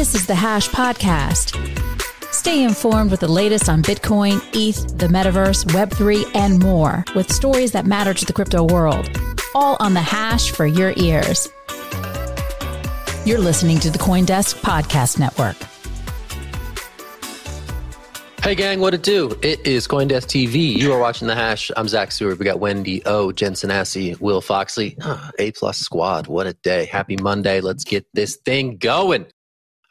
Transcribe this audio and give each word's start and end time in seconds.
This 0.00 0.14
is 0.14 0.24
the 0.24 0.34
Hash 0.34 0.66
Podcast. 0.70 1.54
Stay 2.32 2.64
informed 2.64 3.10
with 3.10 3.20
the 3.20 3.28
latest 3.28 3.68
on 3.68 3.82
Bitcoin, 3.82 4.40
ETH, 4.54 4.96
the 4.96 5.08
metaverse, 5.08 5.66
Web3, 5.74 6.34
and 6.34 6.58
more 6.58 7.04
with 7.14 7.30
stories 7.30 7.72
that 7.72 7.84
matter 7.84 8.14
to 8.14 8.24
the 8.24 8.32
crypto 8.32 8.64
world. 8.64 9.10
All 9.54 9.76
on 9.78 9.92
the 9.92 10.00
Hash 10.00 10.52
for 10.52 10.64
your 10.64 10.94
ears. 10.96 11.50
You're 13.26 13.40
listening 13.40 13.78
to 13.80 13.90
the 13.90 13.98
Coindesk 13.98 14.62
Podcast 14.62 15.18
Network. 15.18 15.56
Hey 18.42 18.54
gang, 18.54 18.80
what 18.80 18.94
it 18.94 19.02
do? 19.02 19.38
It 19.42 19.66
is 19.66 19.86
Coindesk 19.86 20.24
TV. 20.28 20.78
You 20.78 20.94
are 20.94 20.98
watching 20.98 21.28
the 21.28 21.34
Hash. 21.34 21.70
I'm 21.76 21.88
Zach 21.88 22.10
Seward. 22.10 22.38
We 22.38 22.46
got 22.46 22.58
Wendy 22.58 23.04
O, 23.04 23.32
Jensen 23.32 23.68
Sanasie, 23.68 24.18
Will 24.18 24.40
Foxley. 24.40 24.96
Ah, 25.02 25.30
a 25.38 25.50
plus 25.52 25.76
squad. 25.76 26.26
What 26.26 26.46
a 26.46 26.54
day! 26.54 26.86
Happy 26.86 27.18
Monday. 27.18 27.60
Let's 27.60 27.84
get 27.84 28.06
this 28.14 28.36
thing 28.36 28.78
going. 28.78 29.26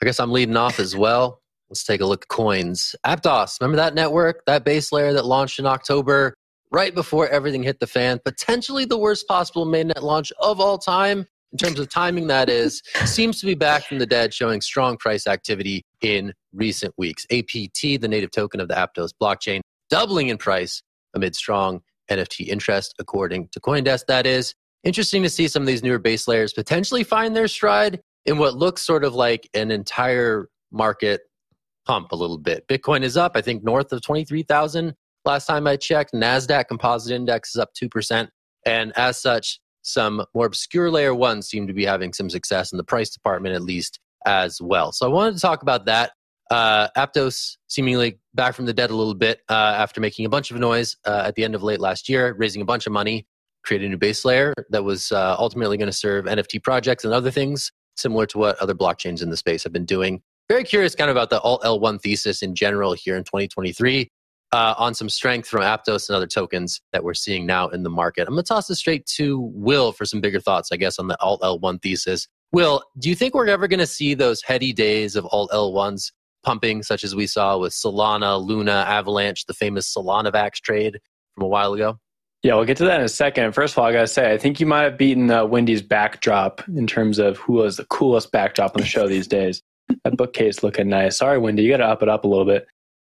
I 0.02 0.06
guess 0.06 0.20
I'm 0.20 0.32
leading 0.32 0.56
off 0.56 0.80
as 0.80 0.96
well. 0.96 1.42
Let's 1.70 1.84
take 1.84 2.02
a 2.02 2.06
look 2.06 2.24
at 2.24 2.30
coins. 2.30 2.96
Aptos, 3.06 3.60
remember 3.60 3.78
that 3.78 3.94
network, 3.94 4.44
that 4.48 4.64
base 4.64 4.92
layer 4.92 5.14
that 5.14 5.26
launched 5.26 5.60
in 5.60 5.66
October, 5.66 6.34
right 6.72 6.96
before 6.96 7.28
everything 7.28 7.64
hit 7.64 7.80
the 7.80 7.88
fan? 7.88 8.20
Potentially 8.24 8.86
the 8.86 8.98
worst 8.98 9.28
possible 9.28 9.66
mainnet 9.66 10.02
launch 10.02 10.32
of 10.40 10.60
all 10.60 10.78
time. 10.78 11.26
In 11.52 11.58
terms 11.58 11.80
of 11.80 11.90
timing, 11.90 12.28
that 12.28 12.48
is, 12.48 12.82
seems 13.06 13.40
to 13.40 13.46
be 13.48 13.56
back 13.56 13.84
from 13.84 13.98
the 13.98 14.06
dead, 14.06 14.34
showing 14.34 14.62
strong 14.62 14.98
price 14.98 15.26
activity 15.26 15.84
in 16.02 16.34
recent 16.54 16.94
weeks. 16.98 17.26
APT, 17.32 18.00
the 18.00 18.08
native 18.08 18.30
token 18.30 18.60
of 18.60 18.68
the 18.68 18.76
Aptos 18.76 19.10
blockchain, 19.20 19.62
doubling 19.90 20.30
in 20.30 20.38
price 20.38 20.84
amid 21.16 21.36
strong 21.36 21.82
NFT 22.10 22.48
interest, 22.48 22.94
according 23.00 23.50
to 23.52 23.60
Coindesk. 23.60 24.06
That 24.08 24.28
is 24.28 24.54
interesting 24.84 25.24
to 25.24 25.30
see 25.30 25.48
some 25.48 25.64
of 25.64 25.68
these 25.68 25.84
newer 25.84 26.00
base 26.00 26.28
layers 26.28 26.54
potentially 26.54 27.04
find 27.04 27.36
their 27.36 27.48
stride 27.48 28.00
in 28.26 28.38
what 28.38 28.56
looks 28.56 28.86
sort 28.86 29.04
of 29.04 29.14
like 29.14 29.50
an 29.54 29.72
entire 29.72 30.50
market 30.72 31.22
pump 31.86 32.12
a 32.12 32.16
little 32.16 32.38
bit. 32.38 32.68
Bitcoin 32.68 33.02
is 33.04 33.18
up, 33.18 33.34
I 33.36 33.42
think, 33.42 33.64
north 33.64 33.92
of 33.92 34.02
23,000 34.02 34.94
last 35.26 35.46
time 35.46 35.68
I 35.68 35.76
checked. 35.76 36.14
NASDAQ 36.14 36.68
composite 36.68 37.12
index 37.12 37.56
is 37.56 37.56
up 37.56 37.70
2%. 37.82 38.28
And 38.66 38.94
as 38.96 39.22
such, 39.22 39.60
some 39.82 40.24
more 40.36 40.46
obscure 40.46 40.92
layer 40.92 41.16
ones 41.16 41.48
seem 41.48 41.66
to 41.68 41.74
be 41.74 41.86
having 41.86 42.14
some 42.14 42.30
success 42.30 42.72
in 42.72 42.78
the 42.78 42.84
price 42.84 43.10
department, 43.10 43.56
at 43.56 43.64
least 43.64 44.00
as 44.26 44.62
well. 44.62 44.92
So 44.92 45.06
I 45.06 45.10
wanted 45.10 45.36
to 45.36 45.40
talk 45.40 45.62
about 45.62 45.86
that. 45.86 46.12
Uh, 46.52 46.90
Aptos 46.98 47.58
seemingly 47.68 48.20
back 48.34 48.56
from 48.56 48.66
the 48.66 48.74
dead 48.74 48.90
a 48.90 48.96
little 48.96 49.14
bit 49.14 49.42
uh, 49.50 49.76
after 49.78 50.02
making 50.02 50.26
a 50.26 50.30
bunch 50.30 50.52
of 50.52 50.58
noise 50.58 50.98
uh, 51.06 51.24
at 51.26 51.36
the 51.36 51.44
end 51.44 51.54
of 51.56 51.64
late 51.64 51.80
last 51.80 52.10
year, 52.10 52.36
raising 52.38 52.62
a 52.62 52.66
bunch 52.66 52.88
of 52.88 52.94
money, 52.94 53.28
creating 53.64 53.88
a 53.88 53.90
new 53.92 53.98
base 53.98 54.26
layer 54.26 54.54
that 54.72 54.84
was 54.84 55.12
uh, 55.12 55.36
ultimately 55.38 55.78
going 55.78 55.90
to 55.90 55.96
serve 55.96 56.26
NFT 56.26 56.64
projects 56.64 57.06
and 57.06 57.14
other 57.14 57.30
things, 57.30 57.72
similar 58.00 58.26
to 58.26 58.38
what 58.38 58.58
other 58.58 58.74
blockchains 58.74 59.22
in 59.22 59.30
the 59.30 59.38
space 59.38 59.64
have 59.64 59.74
been 59.74 59.86
doing 59.86 60.22
very 60.50 60.64
curious 60.64 60.96
kind 60.96 61.12
of 61.12 61.16
about 61.16 61.30
the 61.30 61.40
alt 61.42 61.62
L1 61.62 62.02
thesis 62.02 62.42
in 62.42 62.56
general 62.56 62.94
here 62.94 63.16
in 63.16 63.24
2023 63.24 64.10
uh, 64.52 64.74
on 64.78 64.96
some 64.96 65.08
strength 65.08 65.48
from 65.48 65.62
Aptos 65.62 66.10
and 66.10 66.16
other 66.16 66.26
tokens 66.26 66.82
that 66.92 67.04
we're 67.04 67.14
seeing 67.14 67.46
now 67.46 67.68
in 67.68 67.84
the 67.84 67.90
market. 67.90 68.28
I'm 68.28 68.34
going 68.34 68.44
to 68.44 68.48
toss 68.48 68.66
this 68.66 68.80
straight 68.80 69.06
to 69.18 69.40
Will 69.54 69.92
for 69.92 70.06
some 70.06 70.22
bigger 70.22 70.40
thoughts, 70.40 70.72
I 70.72 70.78
guess, 70.78 70.98
on 70.98 71.08
the 71.08 71.22
alt 71.22 71.42
L1 71.42 71.84
thesis. 71.84 72.28
Will, 72.52 72.84
do 72.98 73.10
you 73.10 73.16
think 73.16 73.36
we're 73.36 73.48
ever 73.48 73.68
going 73.68 73.80
to 73.80 73.86
see 73.86 74.16
those 74.16 74.42
heady 74.42 74.74
days 74.74 75.16
of 75.16 75.28
alt 75.32 75.52
L1s 75.52 76.12
pumping, 76.44 76.82
such 76.82 77.04
as 77.04 77.16
we 77.16 77.28
saw 77.28 77.60
with 77.60 77.74
Solana, 77.74 78.44
Luna, 78.44 78.86
Avalanche, 78.88 79.46
the 79.46 79.54
famous 79.54 79.94
SOLLUNAVAX 79.94 80.54
trade 80.64 81.00
from 81.36 81.44
a 81.44 81.48
while 81.48 81.74
ago? 81.74 82.00
Yeah, 82.44 82.56
we'll 82.56 82.66
get 82.66 82.78
to 82.78 82.86
that 82.86 83.00
in 83.00 83.06
a 83.06 83.10
second. 83.10 83.52
First 83.54 83.74
of 83.74 83.80
all, 83.80 83.86
I 83.86 83.92
gotta 83.92 84.08
say, 84.08 84.32
I 84.32 84.38
think 84.38 84.60
you 84.60 84.66
might 84.66 84.84
have 84.84 84.98
beaten 84.98 85.30
uh, 85.30 85.46
Wendy's 85.46 85.82
backdrop 85.82 86.68
in 86.70 86.88
terms 86.88 87.20
of 87.20 87.38
who 87.38 87.54
was 87.54 87.78
the 87.78 87.86
coolest 87.86 88.32
backdrop 88.32 88.76
on 88.76 88.82
the 88.82 88.88
show 88.88 89.08
these 89.08 89.28
days 89.28 89.62
that 90.04 90.18
bookcase 90.18 90.64
looking 90.64 90.90
nice. 90.90 91.18
Sorry, 91.18 91.38
Wendy, 91.38 91.64
you 91.64 91.70
got 91.70 91.78
to 91.78 91.86
up 91.86 92.02
it 92.02 92.10
up 92.10 92.24
a 92.24 92.28
little 92.28 92.46
bit. 92.46 92.68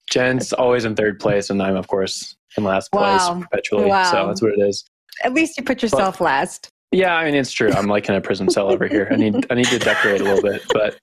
Jen's 0.09 0.53
always 0.53 0.85
in 0.85 0.95
third 0.95 1.19
place, 1.19 1.49
and 1.49 1.61
I'm 1.61 1.75
of 1.75 1.88
course 1.88 2.35
in 2.57 2.63
last 2.63 2.89
wow. 2.93 3.17
place 3.17 3.43
perpetually. 3.43 3.85
Wow. 3.85 4.11
So 4.11 4.27
that's 4.27 4.41
what 4.41 4.53
it 4.53 4.59
is. 4.59 4.85
At 5.23 5.33
least 5.33 5.57
you 5.57 5.63
put 5.63 5.81
yourself 5.81 6.19
but, 6.19 6.25
last. 6.25 6.69
Yeah, 6.91 7.15
I 7.15 7.25
mean 7.25 7.35
it's 7.35 7.51
true. 7.51 7.71
I'm 7.71 7.88
like 7.88 8.07
in 8.07 8.15
a 8.15 8.21
prison 8.21 8.49
cell 8.49 8.71
over 8.71 8.88
here. 8.88 9.09
I 9.11 9.17
need 9.17 9.45
I 9.49 9.55
need 9.55 9.65
to 9.65 9.79
decorate 9.79 10.21
a 10.21 10.23
little 10.23 10.41
bit, 10.41 10.61
but 10.71 10.97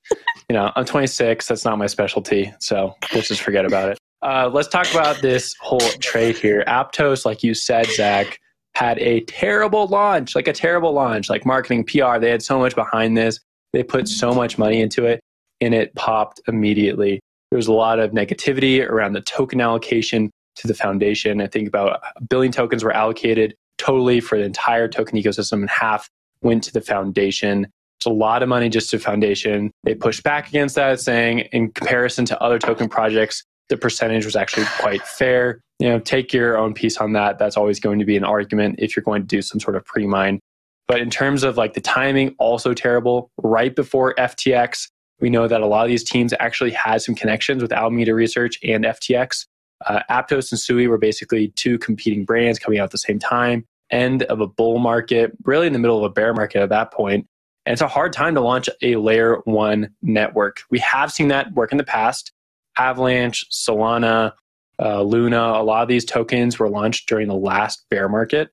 you 0.49 0.55
know 0.55 0.73
I'm 0.75 0.87
26. 0.87 1.47
That's 1.47 1.65
not 1.65 1.77
my 1.77 1.87
specialty, 1.87 2.55
so 2.59 2.95
let's 3.13 3.29
just 3.29 3.43
forget 3.43 3.67
about 3.67 3.91
it. 3.91 3.99
Uh, 4.25 4.51
let's 4.51 4.69
talk 4.69 4.91
about 4.91 5.21
this 5.21 5.55
whole 5.61 5.79
trade 6.01 6.37
here. 6.39 6.65
Aptos, 6.67 7.27
like 7.27 7.43
you 7.43 7.53
said, 7.53 7.87
Zach, 7.89 8.41
had 8.75 8.99
a 8.99 9.21
terrible 9.21 9.87
launch, 9.87 10.35
like 10.35 10.49
a 10.49 10.53
terrible 10.53 10.93
launch, 10.93 11.29
like 11.29 11.45
marketing, 11.45 11.85
PR. 11.85 12.19
They 12.19 12.31
had 12.31 12.43
so 12.43 12.59
much 12.59 12.75
behind 12.75 13.19
this. 13.19 13.39
They 13.75 13.83
put 13.83 14.09
so 14.09 14.33
much 14.33 14.57
money 14.57 14.81
into 14.81 15.05
it 15.05 15.21
and 15.61 15.75
it 15.75 15.95
popped 15.95 16.41
immediately. 16.49 17.21
There 17.51 17.59
was 17.59 17.67
a 17.67 17.73
lot 17.73 17.99
of 17.99 18.13
negativity 18.13 18.85
around 18.89 19.13
the 19.13 19.21
token 19.21 19.61
allocation 19.61 20.31
to 20.57 20.67
the 20.67 20.75
foundation. 20.75 21.43
I 21.43 21.47
think 21.47 21.69
about 21.69 22.01
a 22.17 22.23
billion 22.25 22.51
tokens 22.51 22.83
were 22.83 22.93
allocated 22.93 23.55
totally 23.77 24.21
for 24.21 24.39
the 24.39 24.45
entire 24.45 24.89
token 24.89 25.19
ecosystem, 25.19 25.61
and 25.61 25.71
half 25.71 26.09
went 26.41 26.65
to 26.65 26.73
the 26.73 26.81
foundation. 26.81 27.67
It's 27.99 28.07
a 28.07 28.11
lot 28.11 28.43
of 28.43 28.49
money 28.49 28.69
just 28.71 28.91
to 28.91 28.99
foundation. 28.99 29.71
They 29.83 29.95
pushed 29.95 30.23
back 30.23 30.49
against 30.49 30.77
that, 30.77 31.01
saying 31.01 31.41
in 31.53 31.73
comparison 31.73 32.25
to 32.27 32.41
other 32.41 32.59
token 32.59 32.89
projects, 32.89 33.45
the 33.69 33.77
percentage 33.77 34.25
was 34.25 34.37
actually 34.37 34.67
quite 34.79 35.03
fair. 35.03 35.61
You 35.79 35.89
know, 35.89 35.99
take 35.99 36.33
your 36.33 36.57
own 36.57 36.75
piece 36.75 36.99
on 36.99 37.13
that. 37.15 37.39
That's 37.39 37.57
always 37.57 37.81
going 37.81 37.99
to 37.99 38.05
be 38.05 38.17
an 38.17 38.25
argument 38.25 38.77
if 38.79 38.95
you're 38.95 39.03
going 39.03 39.23
to 39.23 39.27
do 39.27 39.43
some 39.43 39.61
sort 39.61 39.77
of 39.77 39.85
pre-mine. 39.85 40.41
But 40.87 41.01
in 41.01 41.11
terms 41.11 41.43
of 41.43 41.57
like 41.57 41.75
the 41.75 41.81
timing, 41.81 42.35
also 42.39 42.75
terrible. 42.75 43.31
Right 43.43 43.75
before 43.75 44.15
FTX, 44.15 44.89
we 45.21 45.31
know 45.31 45.49
that 45.49 45.61
a 45.61 45.67
lot 45.67 45.83
of 45.83 45.89
these 45.89 46.05
teams 46.05 46.35
actually 46.39 46.73
had 46.73 47.01
some 47.03 47.15
connections 47.15 47.63
with 47.63 47.73
Alameda 47.73 48.15
Research 48.15 48.59
and 48.63 48.85
FTX. 48.85 49.47
Uh, 49.87 50.01
Aptos 50.11 50.51
and 50.51 50.61
Sui 50.61 50.87
were 50.87 50.99
basically 50.99 51.49
two 51.57 51.79
competing 51.79 52.25
brands 52.25 52.59
coming 52.59 52.79
out 52.79 52.85
at 52.85 52.91
the 52.91 52.99
same 52.99 53.19
time. 53.19 53.65
End 53.91 54.23
of 54.25 54.41
a 54.41 54.47
bull 54.47 54.79
market, 54.79 55.33
really 55.45 55.67
in 55.67 55.73
the 55.73 55.79
middle 55.79 55.99
of 55.99 56.05
a 56.05 56.13
bear 56.13 56.35
market 56.35 56.63
at 56.63 56.69
that 56.71 56.93
point. 56.93 57.27
And 57.67 57.73
it's 57.73 57.83
a 57.83 57.89
hard 57.89 58.13
time 58.13 58.35
to 58.35 58.41
launch 58.41 58.69
a 58.83 58.97
layer 58.97 59.37
one 59.45 59.91
network. 60.03 60.63
We 60.71 60.79
have 60.81 61.11
seen 61.11 61.29
that 61.29 61.53
work 61.53 61.73
in 61.73 61.79
the 61.79 61.85
past. 61.85 62.33
Avalanche, 62.77 63.45
Solana, 63.51 64.33
uh, 64.81 65.03
Luna, 65.03 65.41
a 65.41 65.63
lot 65.63 65.83
of 65.83 65.89
these 65.89 66.05
tokens 66.05 66.59
were 66.59 66.69
launched 66.69 67.09
during 67.09 67.29
the 67.29 67.35
last 67.35 67.85
bear 67.91 68.09
market. 68.09 68.51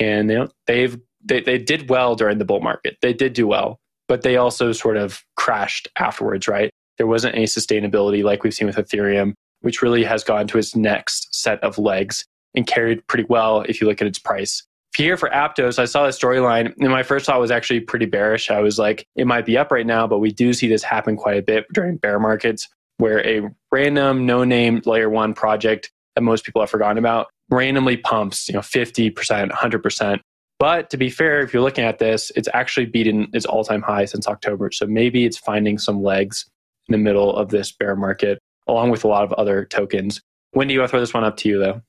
And 0.00 0.28
know, 0.28 0.48
they've 0.66 0.98
they, 1.24 1.40
they 1.40 1.58
did 1.58 1.88
well 1.88 2.16
during 2.16 2.38
the 2.38 2.44
bull 2.44 2.60
market. 2.60 2.96
They 3.00 3.12
did 3.12 3.32
do 3.32 3.46
well 3.46 3.78
but 4.12 4.20
they 4.20 4.36
also 4.36 4.72
sort 4.72 4.98
of 4.98 5.24
crashed 5.36 5.88
afterwards, 5.98 6.46
right? 6.46 6.70
There 6.98 7.06
wasn't 7.06 7.34
any 7.34 7.46
sustainability 7.46 8.22
like 8.22 8.42
we've 8.42 8.52
seen 8.52 8.66
with 8.66 8.76
Ethereum, 8.76 9.32
which 9.62 9.80
really 9.80 10.04
has 10.04 10.22
gone 10.22 10.46
to 10.48 10.58
its 10.58 10.76
next 10.76 11.34
set 11.34 11.58
of 11.64 11.78
legs 11.78 12.26
and 12.54 12.66
carried 12.66 13.06
pretty 13.06 13.24
well 13.30 13.62
if 13.62 13.80
you 13.80 13.86
look 13.86 14.02
at 14.02 14.06
its 14.06 14.18
price. 14.18 14.62
Here 14.94 15.16
for 15.16 15.30
Aptos, 15.30 15.78
I 15.78 15.86
saw 15.86 16.04
the 16.04 16.10
storyline, 16.10 16.74
and 16.78 16.90
my 16.90 17.02
first 17.02 17.24
thought 17.24 17.40
was 17.40 17.50
actually 17.50 17.80
pretty 17.80 18.04
bearish. 18.04 18.50
I 18.50 18.60
was 18.60 18.78
like, 18.78 19.06
it 19.16 19.26
might 19.26 19.46
be 19.46 19.56
up 19.56 19.72
right 19.72 19.86
now, 19.86 20.06
but 20.06 20.18
we 20.18 20.30
do 20.30 20.52
see 20.52 20.68
this 20.68 20.82
happen 20.82 21.16
quite 21.16 21.38
a 21.38 21.42
bit 21.42 21.64
during 21.72 21.96
bear 21.96 22.20
markets 22.20 22.68
where 22.98 23.26
a 23.26 23.48
random 23.70 24.26
no 24.26 24.44
name 24.44 24.82
layer 24.84 25.10
one 25.10 25.34
project 25.34 25.90
that 26.14 26.22
most 26.22 26.44
people 26.44 26.60
have 26.60 26.70
forgotten 26.70 26.98
about 26.98 27.28
randomly 27.50 27.96
pumps, 27.96 28.48
you 28.48 28.54
know, 28.54 28.60
50%, 28.60 29.50
100%. 29.50 30.20
But 30.58 30.90
to 30.90 30.96
be 30.96 31.10
fair, 31.10 31.40
if 31.40 31.52
you're 31.52 31.62
looking 31.62 31.84
at 31.84 31.98
this, 31.98 32.30
it's 32.36 32.48
actually 32.54 32.86
beaten 32.86 33.28
its 33.32 33.44
all 33.44 33.64
time 33.64 33.82
high 33.82 34.04
since 34.04 34.28
October. 34.28 34.70
So 34.70 34.86
maybe 34.86 35.24
it's 35.24 35.36
finding 35.36 35.78
some 35.78 36.02
legs 36.02 36.46
in 36.88 36.92
the 36.92 36.98
middle 36.98 37.34
of 37.34 37.48
this 37.48 37.72
bear 37.72 37.96
market, 37.96 38.38
along 38.68 38.90
with 38.90 39.04
a 39.04 39.08
lot 39.08 39.24
of 39.24 39.32
other 39.32 39.64
tokens. 39.64 40.20
Wendy, 40.54 40.78
I'll 40.78 40.86
throw 40.86 41.00
this 41.00 41.14
one 41.14 41.24
up 41.24 41.36
to 41.38 41.48
you, 41.48 41.58
though. 41.58 41.82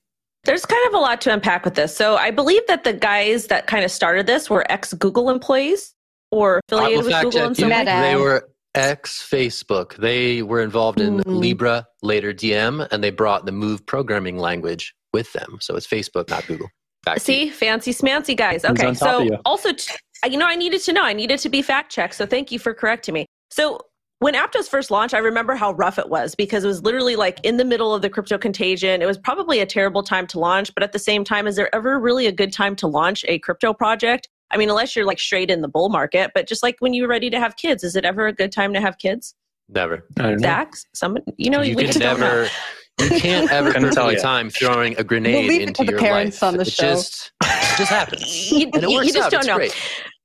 There's 0.44 0.66
kind 0.66 0.86
of 0.88 0.94
a 0.94 0.98
lot 0.98 1.20
to 1.22 1.32
unpack 1.32 1.64
with 1.64 1.74
this. 1.74 1.96
So 1.96 2.16
I 2.16 2.30
believe 2.30 2.66
that 2.66 2.84
the 2.84 2.92
guys 2.92 3.46
that 3.46 3.66
kind 3.66 3.84
of 3.84 3.90
started 3.90 4.26
this 4.26 4.50
were 4.50 4.70
ex 4.70 4.92
Google 4.92 5.30
employees 5.30 5.94
or 6.30 6.60
affiliated 6.68 7.04
with 7.04 7.22
Google 7.22 7.46
in 7.46 7.54
some 7.54 7.70
way. 7.70 7.84
They 7.84 8.16
were 8.16 8.48
ex 8.74 9.26
Facebook. 9.28 9.96
They 9.96 10.42
were 10.42 10.60
involved 10.60 11.00
in 11.00 11.18
mm. 11.18 11.24
Libra, 11.26 11.86
later 12.02 12.32
Diem, 12.32 12.80
and 12.90 13.02
they 13.02 13.10
brought 13.10 13.46
the 13.46 13.52
Move 13.52 13.86
programming 13.86 14.38
language 14.38 14.94
with 15.12 15.32
them. 15.32 15.58
So 15.60 15.76
it's 15.76 15.86
Facebook, 15.86 16.28
not 16.28 16.46
Google. 16.46 16.68
Back 17.04 17.20
See, 17.20 17.50
fancy 17.50 17.92
smancy 17.92 18.36
guys. 18.36 18.64
Okay, 18.64 18.94
so 18.94 19.20
you. 19.20 19.38
also, 19.44 19.72
t- 19.72 19.94
you 20.28 20.38
know, 20.38 20.46
I 20.46 20.56
needed 20.56 20.80
to 20.82 20.92
know. 20.92 21.02
I 21.02 21.12
needed 21.12 21.38
to 21.40 21.48
be 21.48 21.60
fact 21.60 21.92
checked. 21.92 22.14
So 22.14 22.24
thank 22.24 22.50
you 22.50 22.58
for 22.58 22.72
correcting 22.72 23.12
me. 23.12 23.26
So 23.50 23.80
when 24.20 24.34
Aptos 24.34 24.68
first 24.68 24.90
launched, 24.90 25.12
I 25.12 25.18
remember 25.18 25.54
how 25.54 25.72
rough 25.72 25.98
it 25.98 26.08
was 26.08 26.34
because 26.34 26.64
it 26.64 26.66
was 26.66 26.82
literally 26.82 27.14
like 27.14 27.40
in 27.42 27.58
the 27.58 27.64
middle 27.64 27.94
of 27.94 28.00
the 28.00 28.08
crypto 28.08 28.38
contagion. 28.38 29.02
It 29.02 29.06
was 29.06 29.18
probably 29.18 29.60
a 29.60 29.66
terrible 29.66 30.02
time 30.02 30.26
to 30.28 30.38
launch, 30.38 30.72
but 30.72 30.82
at 30.82 30.92
the 30.92 30.98
same 30.98 31.24
time, 31.24 31.46
is 31.46 31.56
there 31.56 31.72
ever 31.74 32.00
really 32.00 32.26
a 32.26 32.32
good 32.32 32.52
time 32.52 32.74
to 32.76 32.86
launch 32.86 33.24
a 33.28 33.38
crypto 33.40 33.74
project? 33.74 34.28
I 34.54 34.56
mean, 34.56 34.70
unless 34.70 34.94
you're 34.94 35.04
like 35.04 35.18
straight 35.18 35.50
in 35.50 35.62
the 35.62 35.68
bull 35.68 35.88
market, 35.88 36.30
but 36.32 36.46
just 36.46 36.62
like 36.62 36.76
when 36.78 36.94
you're 36.94 37.08
ready 37.08 37.28
to 37.28 37.40
have 37.40 37.56
kids, 37.56 37.82
is 37.82 37.96
it 37.96 38.04
ever 38.04 38.28
a 38.28 38.32
good 38.32 38.52
time 38.52 38.72
to 38.74 38.80
have 38.80 38.98
kids? 38.98 39.34
Never. 39.68 40.06
Dax, 40.14 40.86
someone, 40.94 41.22
you 41.36 41.50
know, 41.50 41.60
you 41.60 41.76
can 41.76 41.98
never. 41.98 42.48
You 43.00 43.08
can't 43.08 43.50
ever 43.50 43.72
perfectly 43.72 44.14
time 44.14 44.50
throwing 44.50 44.96
a 44.98 45.02
grenade 45.02 45.48
we'll 45.48 45.60
into 45.62 45.82
the 45.82 45.90
your 45.90 46.00
parents 46.00 46.40
life. 46.40 46.48
on 46.48 46.56
the 46.56 46.62
it 46.62 46.72
show. 46.72 46.92
Just, 46.92 47.32
it 47.42 47.76
just 47.76 47.90
happens. 47.90 48.52
you, 48.52 48.70
and 48.72 48.84
it 48.84 48.88
works 48.88 49.08
you 49.08 49.12
just 49.12 49.26
out. 49.26 49.30
don't 49.32 49.40
it's 49.40 49.48
know. 49.48 49.56
Great. 49.56 49.76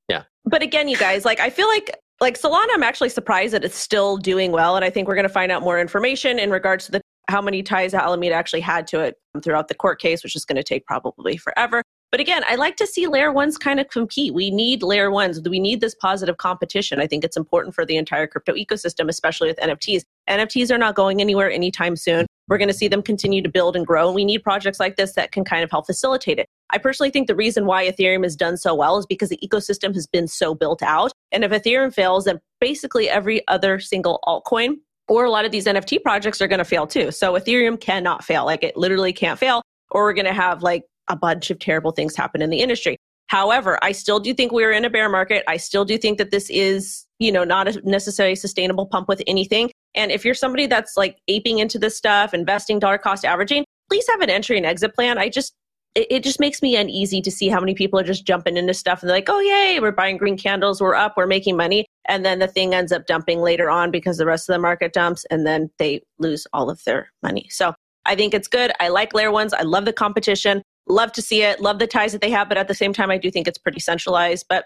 Yeah. 0.08 0.24
But 0.46 0.62
again, 0.62 0.88
you 0.88 0.96
guys, 0.96 1.26
like 1.26 1.40
I 1.40 1.50
feel 1.50 1.68
like 1.68 1.90
like 2.22 2.40
Solana, 2.40 2.68
I'm 2.74 2.84
actually 2.84 3.10
surprised 3.10 3.56
that 3.56 3.66
it's 3.66 3.76
still 3.76 4.18
doing 4.18 4.52
well, 4.52 4.76
and 4.76 4.86
I 4.86 4.92
think 4.92 5.08
we're 5.08 5.16
going 5.16 5.28
to 5.28 5.34
find 5.34 5.52
out 5.52 5.64
more 5.64 5.80
information 5.80 6.38
in 6.38 6.52
regards 6.52 6.86
to 6.86 6.92
the 6.92 7.02
how 7.28 7.42
many 7.42 7.64
ties 7.64 7.96
Alameda 7.96 8.36
actually 8.36 8.62
had 8.62 8.86
to 8.88 9.00
it 9.00 9.16
throughout 9.44 9.68
the 9.68 9.76
court 9.76 10.00
case, 10.00 10.24
which 10.24 10.36
is 10.36 10.46
going 10.46 10.58
to 10.58 10.64
take 10.64 10.86
probably 10.86 11.38
forever. 11.38 11.82
But 12.12 12.20
again, 12.20 12.44
I 12.48 12.56
like 12.56 12.76
to 12.78 12.88
see 12.88 13.06
layer 13.06 13.32
ones 13.32 13.58
kind 13.58 13.80
of 13.80 13.88
compete. 13.90 14.34
We 14.34 14.50
need 14.50 14.82
layer 14.82 15.12
ones. 15.12 15.40
We 15.48 15.60
need 15.60 15.80
this 15.80 15.94
positive 15.94 16.38
competition. 16.38 17.00
I 17.00 17.06
think 17.06 17.24
it's 17.24 17.38
important 17.38 17.76
for 17.76 17.86
the 17.86 17.98
entire 17.98 18.26
crypto 18.26 18.54
ecosystem, 18.54 19.10
especially 19.10 19.48
with 19.48 19.58
NFTs. 19.58 20.02
NFTs 20.28 20.72
are 20.72 20.78
not 20.80 20.96
going 20.96 21.22
anywhere 21.22 21.52
anytime 21.52 21.96
soon. 21.96 22.26
We're 22.48 22.58
going 22.58 22.70
to 22.70 22.74
see 22.74 22.88
them 22.88 23.04
continue 23.04 23.44
to 23.44 23.50
build 23.50 23.76
and 23.76 23.86
grow. 23.86 24.08
And 24.08 24.16
we 24.16 24.26
need 24.26 24.40
projects 24.40 24.80
like 24.80 24.96
this 24.96 25.14
that 25.14 25.32
can 25.32 25.46
kind 25.46 25.64
of 25.64 25.70
help 25.70 25.86
facilitate 25.86 26.40
it. 26.40 26.48
I 26.72 26.80
personally 26.80 27.12
think 27.12 27.28
the 27.28 27.36
reason 27.36 27.68
why 27.68 27.88
Ethereum 27.88 28.24
has 28.24 28.36
done 28.36 28.58
so 28.58 28.74
well 28.74 28.98
is 28.98 29.06
because 29.06 29.30
the 29.30 29.40
ecosystem 29.44 29.94
has 29.94 30.08
been 30.08 30.28
so 30.28 30.56
built 30.56 30.82
out. 30.82 31.12
And 31.32 31.44
if 31.44 31.52
Ethereum 31.52 31.94
fails, 31.94 32.26
then 32.26 32.40
basically 32.60 33.08
every 33.08 33.48
other 33.48 33.80
single 33.80 34.20
altcoin 34.26 34.78
or 35.08 35.26
a 35.26 35.30
lot 35.30 35.46
of 35.46 35.52
these 35.52 35.66
NFT 35.66 36.02
projects 36.02 36.42
are 36.42 36.48
going 36.48 36.60
to 36.60 36.66
fail 36.66 36.88
too. 36.88 37.12
So 37.12 37.34
Ethereum 37.34 37.80
cannot 37.80 38.24
fail. 38.24 38.46
Like 38.46 38.64
it 38.64 38.76
literally 38.76 39.14
can't 39.14 39.38
fail. 39.38 39.62
Or 39.92 40.04
we're 40.04 40.14
going 40.14 40.26
to 40.26 40.34
have 40.34 40.64
like 40.64 40.86
a 41.10 41.16
bunch 41.16 41.50
of 41.50 41.60
terrible 41.60 41.92
things 41.92 42.16
happen 42.16 42.42
in 42.42 42.50
the 42.50 42.60
industry. 42.60 42.98
However, 43.28 43.78
I 43.84 43.92
still 43.92 44.20
do 44.20 44.34
think 44.34 44.52
we're 44.52 44.72
in 44.72 44.86
a 44.86 44.90
bear 44.90 45.08
market. 45.08 45.44
I 45.48 45.58
still 45.58 45.86
do 45.86 45.98
think 46.00 46.18
that 46.18 46.32
this 46.32 46.50
is, 46.50 47.06
you 47.20 47.32
know, 47.32 47.44
not 47.44 47.68
a 47.68 47.80
necessarily 47.88 48.36
sustainable 48.36 48.88
pump 48.88 49.08
with 49.08 49.22
anything. 49.28 49.72
And 49.94 50.12
if 50.12 50.26
you're 50.26 50.34
somebody 50.34 50.66
that's 50.66 50.98
like 50.98 51.20
aping 51.28 51.60
into 51.60 51.78
this 51.78 51.96
stuff, 51.96 52.34
investing 52.34 52.80
dollar 52.80 52.98
cost 52.98 53.26
averaging, 53.26 53.66
please 53.88 54.08
have 54.10 54.22
an 54.22 54.32
entry 54.32 54.58
and 54.58 54.66
exit 54.66 54.96
plan. 54.96 55.20
I 55.20 55.30
just, 55.30 55.54
it, 55.94 56.08
it 56.10 56.24
just 56.24 56.40
makes 56.40 56.64
me 56.64 56.76
uneasy 56.76 57.22
to 57.22 57.30
see 57.30 57.50
how 57.50 57.60
many 57.60 57.76
people 57.76 58.00
are 58.00 58.04
just 58.04 58.26
jumping 58.26 58.58
into 58.58 58.74
stuff 58.74 59.02
and 59.02 59.10
they're 59.10 59.18
like, 59.18 59.30
oh, 59.30 59.40
yay, 59.40 59.80
we're 59.80 59.92
buying 59.92 60.18
green 60.18 60.38
candles, 60.38 60.82
we're 60.82 60.96
up, 60.96 61.14
we're 61.16 61.28
making 61.28 61.56
money. 61.56 61.86
And 62.08 62.26
then 62.26 62.40
the 62.40 62.48
thing 62.48 62.74
ends 62.74 62.92
up 62.92 63.06
dumping 63.06 63.42
later 63.42 63.70
on 63.70 63.92
because 63.92 64.18
the 64.18 64.26
rest 64.26 64.50
of 64.50 64.54
the 64.54 64.60
market 64.60 64.92
dumps 64.92 65.24
and 65.30 65.46
then 65.46 65.70
they 65.78 66.02
lose 66.18 66.48
all 66.52 66.72
of 66.72 66.84
their 66.84 67.12
money. 67.22 67.48
So 67.52 67.76
I 68.06 68.16
think 68.16 68.34
it's 68.34 68.48
good. 68.48 68.72
I 68.80 68.88
like 68.88 69.14
layer 69.14 69.32
ones. 69.32 69.54
I 69.54 69.62
love 69.62 69.86
the 69.86 69.94
competition. 69.94 70.64
Love 70.90 71.12
to 71.14 71.22
see 71.22 71.44
it. 71.44 71.62
Love 71.62 71.80
the 71.80 71.88
ties 71.88 72.12
that 72.12 72.22
they 72.22 72.32
have. 72.32 72.50
But 72.50 72.58
at 72.58 72.68
the 72.68 72.74
same 72.74 72.94
time, 72.94 73.12
I 73.12 73.18
do 73.18 73.32
think 73.32 73.48
it's 73.48 73.58
pretty 73.58 73.80
centralized. 73.80 74.46
But 74.50 74.66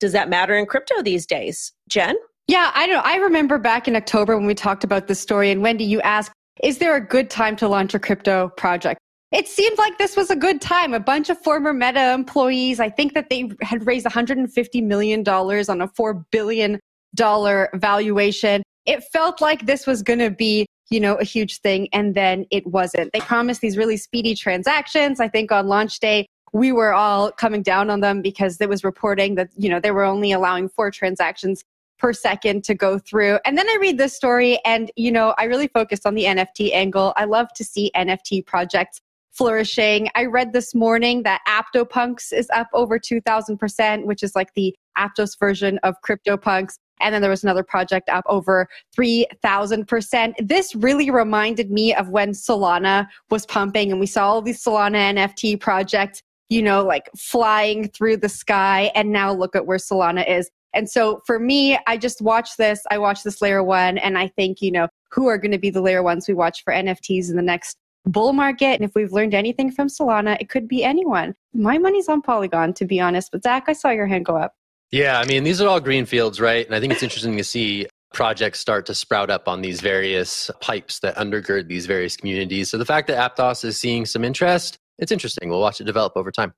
does 0.00 0.12
that 0.12 0.28
matter 0.28 0.56
in 0.56 0.66
crypto 0.66 1.02
these 1.02 1.26
days? 1.26 1.72
Jen? 1.88 2.16
Yeah, 2.46 2.70
I 2.74 2.86
don't 2.86 2.96
know. 2.96 3.02
I 3.04 3.16
remember 3.16 3.58
back 3.58 3.86
in 3.86 3.94
October 3.94 4.36
when 4.36 4.46
we 4.46 4.54
talked 4.54 4.82
about 4.82 5.06
this 5.06 5.20
story, 5.20 5.50
and 5.50 5.62
Wendy, 5.62 5.84
you 5.84 6.00
asked, 6.00 6.32
is 6.62 6.78
there 6.78 6.96
a 6.96 7.00
good 7.00 7.28
time 7.28 7.54
to 7.56 7.68
launch 7.68 7.94
a 7.94 7.98
crypto 7.98 8.48
project? 8.56 8.98
It 9.30 9.46
seemed 9.46 9.76
like 9.76 9.98
this 9.98 10.16
was 10.16 10.30
a 10.30 10.36
good 10.36 10.62
time. 10.62 10.94
A 10.94 11.00
bunch 11.00 11.28
of 11.28 11.38
former 11.38 11.74
Meta 11.74 12.14
employees, 12.14 12.80
I 12.80 12.88
think 12.88 13.12
that 13.12 13.28
they 13.28 13.50
had 13.60 13.86
raised 13.86 14.06
$150 14.06 14.82
million 14.82 15.20
on 15.28 15.80
a 15.82 15.88
$4 15.88 16.24
billion 16.32 16.80
valuation. 17.14 18.62
It 18.86 19.04
felt 19.12 19.42
like 19.42 19.66
this 19.66 19.86
was 19.86 20.02
going 20.02 20.20
to 20.20 20.30
be 20.30 20.64
you 20.90 21.00
know, 21.00 21.14
a 21.16 21.24
huge 21.24 21.60
thing. 21.60 21.88
And 21.92 22.14
then 22.14 22.46
it 22.50 22.66
wasn't. 22.66 23.12
They 23.12 23.20
promised 23.20 23.60
these 23.60 23.76
really 23.76 23.96
speedy 23.96 24.34
transactions. 24.34 25.20
I 25.20 25.28
think 25.28 25.52
on 25.52 25.66
launch 25.66 26.00
day, 26.00 26.26
we 26.52 26.72
were 26.72 26.94
all 26.94 27.30
coming 27.30 27.62
down 27.62 27.90
on 27.90 28.00
them 28.00 28.22
because 28.22 28.56
there 28.56 28.68
was 28.68 28.82
reporting 28.84 29.34
that, 29.34 29.50
you 29.56 29.68
know, 29.68 29.80
they 29.80 29.90
were 29.90 30.04
only 30.04 30.32
allowing 30.32 30.68
four 30.68 30.90
transactions 30.90 31.62
per 31.98 32.12
second 32.12 32.64
to 32.64 32.74
go 32.74 32.98
through. 32.98 33.38
And 33.44 33.58
then 33.58 33.68
I 33.68 33.76
read 33.80 33.98
this 33.98 34.14
story 34.14 34.58
and, 34.64 34.90
you 34.96 35.12
know, 35.12 35.34
I 35.36 35.44
really 35.44 35.68
focused 35.68 36.06
on 36.06 36.14
the 36.14 36.24
NFT 36.24 36.72
angle. 36.72 37.12
I 37.16 37.24
love 37.24 37.48
to 37.56 37.64
see 37.64 37.90
NFT 37.94 38.46
projects 38.46 39.00
flourishing. 39.32 40.08
I 40.14 40.24
read 40.24 40.52
this 40.52 40.74
morning 40.74 41.22
that 41.24 41.40
AptoPunks 41.46 42.32
is 42.32 42.48
up 42.50 42.68
over 42.72 42.98
2000%, 42.98 44.04
which 44.04 44.22
is 44.22 44.34
like 44.34 44.54
the 44.54 44.74
Aptos 44.96 45.38
version 45.38 45.78
of 45.82 45.96
CryptoPunks. 46.06 46.76
And 47.00 47.14
then 47.14 47.22
there 47.22 47.30
was 47.30 47.42
another 47.42 47.62
project 47.62 48.08
up 48.08 48.24
over 48.26 48.68
3000%. 48.96 50.34
This 50.40 50.74
really 50.74 51.10
reminded 51.10 51.70
me 51.70 51.94
of 51.94 52.08
when 52.08 52.32
Solana 52.32 53.06
was 53.30 53.46
pumping 53.46 53.90
and 53.90 54.00
we 54.00 54.06
saw 54.06 54.28
all 54.28 54.42
these 54.42 54.62
Solana 54.62 55.14
NFT 55.14 55.60
projects, 55.60 56.22
you 56.48 56.62
know, 56.62 56.84
like 56.84 57.10
flying 57.16 57.88
through 57.88 58.18
the 58.18 58.28
sky. 58.28 58.90
And 58.94 59.12
now 59.12 59.32
look 59.32 59.54
at 59.56 59.66
where 59.66 59.78
Solana 59.78 60.28
is. 60.28 60.50
And 60.74 60.88
so 60.88 61.22
for 61.26 61.38
me, 61.38 61.78
I 61.86 61.96
just 61.96 62.20
watch 62.20 62.56
this. 62.56 62.82
I 62.90 62.98
watch 62.98 63.22
this 63.22 63.40
layer 63.40 63.62
one 63.62 63.98
and 63.98 64.18
I 64.18 64.28
think, 64.28 64.60
you 64.60 64.70
know, 64.70 64.88
who 65.10 65.26
are 65.26 65.38
going 65.38 65.52
to 65.52 65.58
be 65.58 65.70
the 65.70 65.80
layer 65.80 66.02
ones 66.02 66.28
we 66.28 66.34
watch 66.34 66.62
for 66.62 66.72
NFTs 66.72 67.30
in 67.30 67.36
the 67.36 67.42
next 67.42 67.78
bull 68.04 68.32
market. 68.32 68.74
And 68.74 68.84
if 68.84 68.94
we've 68.94 69.12
learned 69.12 69.34
anything 69.34 69.70
from 69.70 69.88
Solana, 69.88 70.36
it 70.40 70.48
could 70.48 70.68
be 70.68 70.84
anyone. 70.84 71.34
My 71.54 71.78
money's 71.78 72.08
on 72.08 72.22
Polygon, 72.22 72.74
to 72.74 72.84
be 72.84 73.00
honest. 73.00 73.32
But 73.32 73.42
Zach, 73.42 73.64
I 73.68 73.72
saw 73.72 73.90
your 73.90 74.06
hand 74.06 74.24
go 74.24 74.36
up. 74.36 74.54
Yeah, 74.90 75.18
I 75.18 75.26
mean, 75.26 75.44
these 75.44 75.60
are 75.60 75.68
all 75.68 75.80
green 75.80 76.06
fields, 76.06 76.40
right? 76.40 76.64
And 76.64 76.74
I 76.74 76.80
think 76.80 76.92
it's 76.92 77.02
interesting 77.02 77.36
to 77.36 77.44
see 77.44 77.86
projects 78.14 78.58
start 78.58 78.86
to 78.86 78.94
sprout 78.94 79.28
up 79.28 79.46
on 79.46 79.60
these 79.60 79.82
various 79.82 80.50
pipes 80.60 81.00
that 81.00 81.14
undergird 81.16 81.68
these 81.68 81.84
various 81.84 82.16
communities. 82.16 82.70
So 82.70 82.78
the 82.78 82.86
fact 82.86 83.06
that 83.08 83.36
Aptos 83.36 83.64
is 83.64 83.78
seeing 83.78 84.06
some 84.06 84.24
interest, 84.24 84.78
it's 84.98 85.12
interesting. 85.12 85.50
We'll 85.50 85.60
watch 85.60 85.80
it 85.80 85.84
develop 85.84 86.14
over 86.16 86.30
time. 86.32 86.54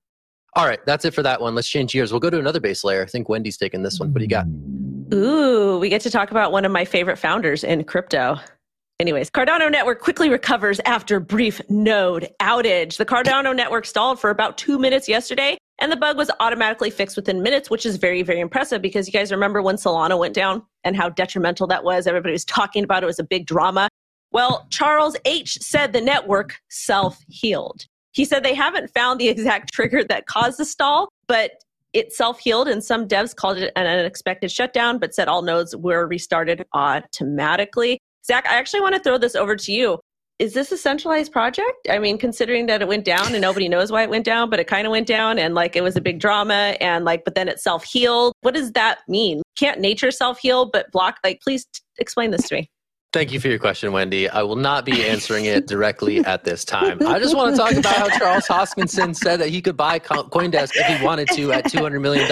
All 0.55 0.67
right, 0.67 0.79
that's 0.87 1.05
it 1.05 1.13
for 1.13 1.23
that 1.23 1.41
one. 1.41 1.55
Let's 1.55 1.69
change 1.69 1.93
gears. 1.93 2.13
We'll 2.13 2.21
go 2.21 2.31
to 2.31 2.39
another 2.39 2.61
base 2.61 2.85
layer. 2.85 3.03
I 3.03 3.07
think 3.07 3.29
Wendy's 3.29 3.57
taking 3.57 3.83
this 3.83 3.99
one. 3.99 4.13
What 4.13 4.19
do 4.19 4.25
you 4.25 4.29
got? 4.29 4.47
Ooh, 5.13 5.79
we 5.79 5.89
get 5.89 6.01
to 6.03 6.11
talk 6.11 6.31
about 6.31 6.53
one 6.53 6.65
of 6.65 6.71
my 6.71 6.85
favorite 6.85 7.19
founders 7.19 7.65
in 7.65 7.83
crypto. 7.85 8.39
Anyways, 9.01 9.31
Cardano 9.31 9.71
network 9.73 10.03
quickly 10.03 10.29
recovers 10.29 10.79
after 10.85 11.21
brief 11.21 11.59
node 11.71 12.29
outage. 12.39 12.99
The 12.99 13.07
Cardano 13.07 13.57
network 13.57 13.87
stalled 13.87 14.21
for 14.21 14.29
about 14.29 14.59
two 14.59 14.79
minutes 14.79 15.09
yesterday 15.09 15.57
and 15.79 15.91
the 15.91 15.97
bug 15.97 16.19
was 16.19 16.31
automatically 16.39 16.91
fixed 16.91 17.17
within 17.17 17.41
minutes, 17.41 17.71
which 17.71 17.87
is 17.87 17.97
very, 17.97 18.21
very 18.21 18.41
impressive 18.41 18.83
because 18.83 19.07
you 19.07 19.13
guys 19.15 19.33
remember 19.33 19.63
when 19.63 19.77
Solana 19.77 20.19
went 20.19 20.35
down 20.35 20.63
and 20.85 20.95
how 20.95 21.09
detrimental 21.09 21.67
that 21.69 21.83
was? 21.83 22.07
Everybody 22.07 22.33
was 22.33 22.45
talking 22.45 22.85
about 22.85 23.03
it, 23.03 23.05
it 23.05 23.07
was 23.07 23.19
a 23.19 23.25
big 23.25 23.47
drama. 23.47 23.89
Well, 24.33 24.67
Charles 24.69 25.17
H. 25.25 25.57
said 25.63 25.95
the 25.95 26.03
network 26.03 26.59
self 26.69 27.25
healed. 27.27 27.87
He 28.13 28.27
said 28.27 28.45
they 28.45 28.55
haven't 28.55 28.93
found 28.93 29.19
the 29.19 29.31
exact 29.31 29.73
trigger 29.73 30.05
that 30.11 30.27
caused 30.27 30.59
the 30.59 30.67
stall, 30.67 31.09
but 31.27 31.53
it 31.95 32.13
self 32.13 32.39
healed, 32.39 32.69
and 32.69 32.85
some 32.85 33.09
devs 33.09 33.35
called 33.35 33.57
it 33.57 33.73
an 33.77 33.87
unexpected 33.87 34.53
shutdown, 34.53 34.99
but 34.99 35.15
said 35.15 35.27
all 35.27 35.41
nodes 35.41 35.75
were 35.75 36.07
restarted 36.07 36.67
automatically. 36.75 37.99
Zach, 38.27 38.47
I 38.47 38.55
actually 38.57 38.81
want 38.81 38.95
to 38.95 39.01
throw 39.01 39.19
this 39.19 39.35
over 39.35 39.57
to 39.57 39.73
you 39.73 39.99
is 40.41 40.55
this 40.55 40.73
a 40.73 40.79
centralized 40.79 41.33
project? 41.33 41.87
I 41.91 41.99
mean, 41.99 42.17
considering 42.17 42.65
that 42.67 42.81
it 42.81 42.89
went 42.89 43.05
down 43.05 43.35
and 43.35 43.43
nobody 43.43 43.69
knows 43.69 43.93
why 43.93 44.03
it 44.05 44.09
went 44.09 44.25
down, 44.25 44.49
but 44.49 44.59
it 44.59 44.67
kind 44.67 44.87
of 44.87 44.91
went 44.91 45.07
down 45.07 45.39
and 45.39 45.55
like 45.55 45.77
it 45.77 45.83
was 45.83 45.97
a 45.97 46.01
big 46.01 46.19
drama 46.19 46.77
and 46.81 47.05
like, 47.05 47.27
but 47.27 47.35
then 47.35 47.47
it 47.47 47.61
self 47.61 47.85
healed. 47.85 48.33
What 48.41 48.55
does 48.55 48.73
that 48.73 49.01
mean? 49.07 49.43
Can't 49.59 49.81
nature 49.81 50.11
self 50.11 50.39
heal, 50.39 50.71
but 50.73 50.91
block? 50.93 51.19
Like, 51.23 51.43
please 51.43 51.67
t- 51.67 51.83
explain 51.99 52.31
this 52.31 52.49
to 52.49 52.55
me. 52.55 52.71
Thank 53.13 53.33
you 53.33 53.41
for 53.41 53.49
your 53.49 53.59
question, 53.59 53.93
Wendy. 53.93 54.31
I 54.31 54.43
will 54.43 54.57
not 54.57 54.87
be 54.87 55.05
answering 55.05 55.45
it 55.45 55.67
directly 55.67 56.25
at 56.25 56.45
this 56.45 56.65
time. 56.65 57.07
I 57.07 57.19
just 57.19 57.37
want 57.37 57.55
to 57.55 57.61
talk 57.61 57.73
about 57.73 57.97
how 57.97 58.19
Charles 58.19 58.47
Hoskinson 58.47 59.15
said 59.15 59.41
that 59.41 59.49
he 59.49 59.61
could 59.61 59.77
buy 59.77 59.99
Coindesk 59.99 60.71
if 60.75 60.87
he 60.87 61.05
wanted 61.05 61.29
to 61.35 61.53
at 61.53 61.65
$200 61.65 62.01
million 62.01 62.27